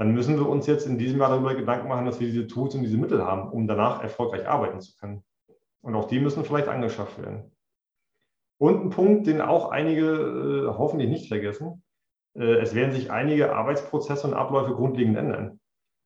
dann 0.00 0.14
müssen 0.14 0.38
wir 0.38 0.48
uns 0.48 0.66
jetzt 0.66 0.86
in 0.86 0.96
diesem 0.96 1.20
Jahr 1.20 1.28
darüber 1.28 1.54
Gedanken 1.54 1.86
machen, 1.86 2.06
dass 2.06 2.20
wir 2.20 2.26
diese 2.26 2.46
Tools 2.46 2.74
und 2.74 2.82
diese 2.82 2.96
Mittel 2.96 3.22
haben, 3.22 3.50
um 3.50 3.66
danach 3.66 4.02
erfolgreich 4.02 4.48
arbeiten 4.48 4.80
zu 4.80 4.96
können. 4.96 5.22
Und 5.82 5.94
auch 5.94 6.06
die 6.06 6.20
müssen 6.20 6.42
vielleicht 6.42 6.68
angeschafft 6.68 7.20
werden. 7.20 7.54
Und 8.56 8.82
ein 8.82 8.88
Punkt, 8.88 9.26
den 9.26 9.42
auch 9.42 9.70
einige 9.70 10.06
äh, 10.06 10.66
hoffentlich 10.68 11.10
nicht 11.10 11.28
vergessen, 11.28 11.82
äh, 12.34 12.60
es 12.60 12.74
werden 12.74 12.92
sich 12.92 13.10
einige 13.10 13.54
Arbeitsprozesse 13.54 14.26
und 14.26 14.32
Abläufe 14.32 14.72
grundlegend 14.72 15.18
ändern. 15.18 15.60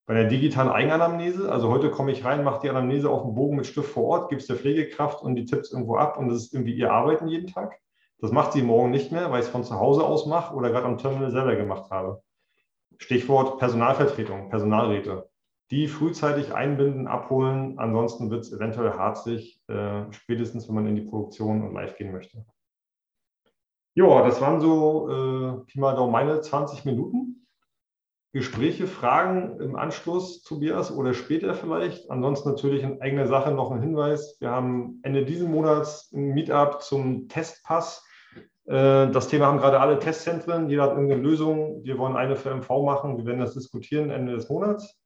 Bei 0.07 0.15
der 0.15 0.25
digitalen 0.25 0.71
Eigenanamnese, 0.71 1.53
also 1.53 1.69
heute 1.69 1.93
komme 1.93 2.11
ich 2.11 2.25
rein, 2.25 2.43
mache 2.43 2.63
die 2.63 2.71
Anamnese 2.71 3.09
auf 3.09 3.23
dem 3.23 3.37
Bogen 3.37 3.55
mit 3.55 3.67
Stift 3.67 3.91
vor 3.91 4.07
Ort, 4.07 4.29
gebe 4.29 4.41
es 4.41 4.49
der 4.49 4.57
Pflegekraft 4.57 5.23
und 5.23 5.37
die 5.37 5.45
Tipps 5.45 5.71
irgendwo 5.71 5.99
ab 5.99 6.19
und 6.19 6.31
das 6.31 6.39
ist 6.39 6.53
irgendwie 6.53 6.75
ihr 6.75 6.91
Arbeiten 6.91 7.29
jeden 7.29 7.47
Tag. 7.47 7.79
Das 8.19 8.33
macht 8.33 8.55
sie 8.55 8.63
morgen 8.63 8.91
nicht 8.91 9.13
mehr, 9.13 9.31
weil 9.31 9.39
ich 9.39 9.47
es 9.47 9.53
von 9.53 9.63
zu 9.63 9.79
Hause 9.79 10.03
aus 10.03 10.27
mache 10.27 10.53
oder 10.53 10.71
gerade 10.71 10.87
am 10.87 10.99
Terminal 10.99 11.31
selber 11.31 11.55
gemacht 11.55 11.93
habe. 11.93 12.24
Stichwort 13.05 13.59
Personalvertretung, 13.59 14.49
Personalräte. 14.49 15.29
Die 15.71 15.89
frühzeitig 15.89 16.55
einbinden, 16.55 17.07
abholen, 17.07 17.79
ansonsten 17.79 18.31
wird 18.31 18.45
es 18.45 18.53
eventuell 18.53 18.95
harzig, 18.95 19.63
äh, 19.69 20.11
spätestens 20.11 20.69
wenn 20.69 20.75
man 20.75 20.87
in 20.87 20.97
die 20.97 21.03
Produktion 21.03 21.63
und 21.63 21.75
live 21.75 21.97
gehen 21.97 22.13
möchte. 22.13 22.47
Ja, 23.95 24.23
das 24.25 24.41
waren 24.41 24.61
so 24.61 25.11
äh, 25.11 25.65
Pi 25.67 25.81
mal 25.81 25.95
Daumen 25.95 26.13
meine 26.13 26.41
20 26.41 26.87
Minuten. 26.87 27.47
Gespräche, 28.33 28.87
Fragen 28.87 29.61
im 29.61 29.77
Anschluss, 29.77 30.43
Tobias, 30.43 30.91
oder 30.91 31.13
später 31.13 31.55
vielleicht. 31.55 32.11
Ansonsten 32.11 32.49
natürlich 32.49 32.83
in 32.83 33.03
eigener 33.03 33.27
Sache 33.27 33.53
noch 33.53 33.71
ein 33.71 33.83
Hinweis. 33.83 34.39
Wir 34.41 34.51
haben 34.51 34.99
Ende 35.03 35.27
dieses 35.27 35.47
Monats 35.47 36.11
ein 36.13 36.33
Meetup 36.33 36.83
zum 36.83 37.29
Testpass 37.29 38.03
das 38.67 39.29
Thema 39.29 39.47
haben 39.47 39.59
gerade 39.59 39.81
alle 39.81 39.99
Testzentren. 39.99 40.71
Jeder 40.71 40.85
hat 40.85 40.93
irgendeine 40.93 41.21
Lösung. 41.21 41.85
Wir 41.85 41.99
wollen 41.99 42.17
eine 42.17 42.37
für 42.37 42.55
MV 42.55 42.69
machen. 42.83 43.19
Wir 43.19 43.27
werden 43.27 43.41
das 43.41 43.55
diskutieren 43.55 44.11
Ende 44.11 44.33
des 44.33 44.49
Monats. 44.49 44.99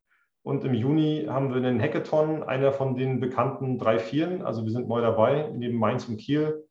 Und 0.42 0.64
im 0.64 0.75
Juni 0.75 1.27
haben 1.29 1.51
wir 1.51 1.57
einen 1.57 1.81
Hackathon, 1.81 2.42
einer 2.42 2.73
von 2.73 2.94
den 2.94 3.21
bekannten 3.21 3.79
drei 3.79 3.99
Vieren. 3.99 4.42
Also 4.42 4.64
wir 4.64 4.71
sind 4.71 4.88
neu 4.88 5.01
dabei, 5.01 5.51
neben 5.55 5.77
Mainz 5.77 6.09
und 6.09 6.18
Kiel. 6.18 6.64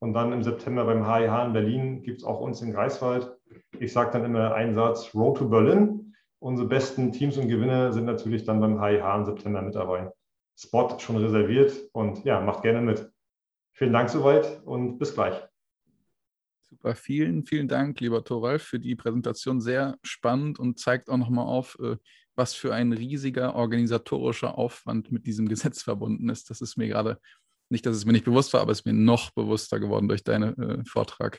Und 0.00 0.12
dann 0.12 0.32
im 0.32 0.42
September 0.42 0.84
beim 0.84 1.10
HIH 1.10 1.46
in 1.46 1.52
Berlin 1.54 2.02
gibt 2.02 2.18
es 2.18 2.24
auch 2.24 2.40
uns 2.40 2.60
in 2.60 2.72
Greifswald. 2.72 3.34
Ich 3.80 3.92
sage 3.92 4.10
dann 4.12 4.24
immer 4.24 4.54
einen 4.54 4.74
Satz, 4.74 5.14
Road 5.14 5.38
to 5.38 5.48
Berlin. 5.48 6.14
Unsere 6.40 6.68
besten 6.68 7.10
Teams 7.10 7.38
und 7.38 7.48
Gewinne 7.48 7.92
sind 7.92 8.04
natürlich 8.04 8.44
dann 8.44 8.60
beim 8.60 8.82
HIH 8.82 9.16
im 9.16 9.24
September 9.24 9.62
mit 9.62 9.74
dabei. 9.74 10.12
Spot 10.56 10.98
schon 10.98 11.16
reserviert 11.16 11.72
und 11.92 12.22
ja, 12.24 12.40
macht 12.40 12.62
gerne 12.62 12.82
mit. 12.82 13.10
Vielen 13.72 13.94
Dank 13.94 14.10
soweit 14.10 14.62
und 14.64 14.98
bis 14.98 15.14
gleich. 15.14 15.42
Super, 16.74 16.96
vielen, 16.96 17.46
vielen 17.46 17.68
Dank, 17.68 18.00
lieber 18.00 18.24
Thoralf, 18.24 18.64
für 18.64 18.80
die 18.80 18.96
Präsentation. 18.96 19.60
Sehr 19.60 19.96
spannend 20.02 20.58
und 20.58 20.76
zeigt 20.76 21.08
auch 21.08 21.16
nochmal 21.16 21.46
auf, 21.46 21.78
äh, 21.80 21.96
was 22.34 22.52
für 22.54 22.74
ein 22.74 22.92
riesiger 22.92 23.54
organisatorischer 23.54 24.58
Aufwand 24.58 25.12
mit 25.12 25.24
diesem 25.24 25.46
Gesetz 25.46 25.82
verbunden 25.82 26.28
ist. 26.30 26.50
Das 26.50 26.60
ist 26.60 26.76
mir 26.76 26.88
gerade 26.88 27.20
nicht, 27.70 27.86
dass 27.86 27.96
es 27.96 28.04
mir 28.04 28.10
nicht 28.10 28.24
bewusst 28.24 28.52
war, 28.54 28.60
aber 28.60 28.72
es 28.72 28.80
ist 28.80 28.86
mir 28.86 28.92
noch 28.92 29.30
bewusster 29.30 29.78
geworden 29.78 30.08
durch 30.08 30.24
deinen 30.24 30.58
äh, 30.58 30.84
Vortrag. 30.84 31.38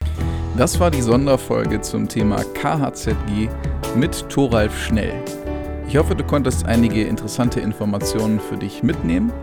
Das 0.55 0.79
war 0.79 0.89
die 0.89 1.01
Sonderfolge 1.01 1.81
zum 1.81 2.07
Thema 2.07 2.41
KHZG 2.41 3.49
mit 3.97 4.29
Thoralf 4.29 4.85
Schnell. 4.85 5.21
Ich 5.89 5.97
hoffe, 5.97 6.15
du 6.15 6.23
konntest 6.23 6.65
einige 6.65 7.03
interessante 7.03 7.59
Informationen 7.59 8.39
für 8.39 8.55
dich 8.55 8.83
mitnehmen. 8.83 9.33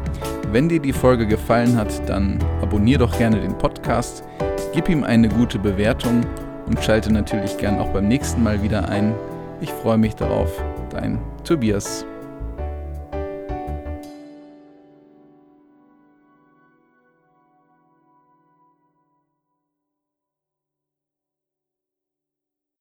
Wenn 0.53 0.71
dir 0.71 0.81
die 0.81 0.95
Folge 0.95 1.27
gefallen 1.27 1.77
hat, 1.77 2.09
dann 2.09 2.43
abonnier 2.63 2.97
doch 2.97 3.19
gerne 3.19 3.43
den 3.43 3.59
Podcast, 3.59 4.25
gib 4.73 4.89
ihm 4.89 5.05
eine 5.05 5.29
gute 5.29 5.59
Bewertung 5.59 6.23
und 6.67 6.83
schalte 6.83 7.13
natürlich 7.13 7.57
gern 7.59 7.79
auch 7.79 7.89
beim 7.89 8.09
nächsten 8.09 8.43
Mal 8.43 8.63
wieder 8.63 8.89
ein. 8.89 9.15
Ich 9.61 9.71
freue 9.71 9.99
mich 9.99 10.17
darauf. 10.17 10.63
Dein 10.91 11.19
Tobias. 11.45 12.05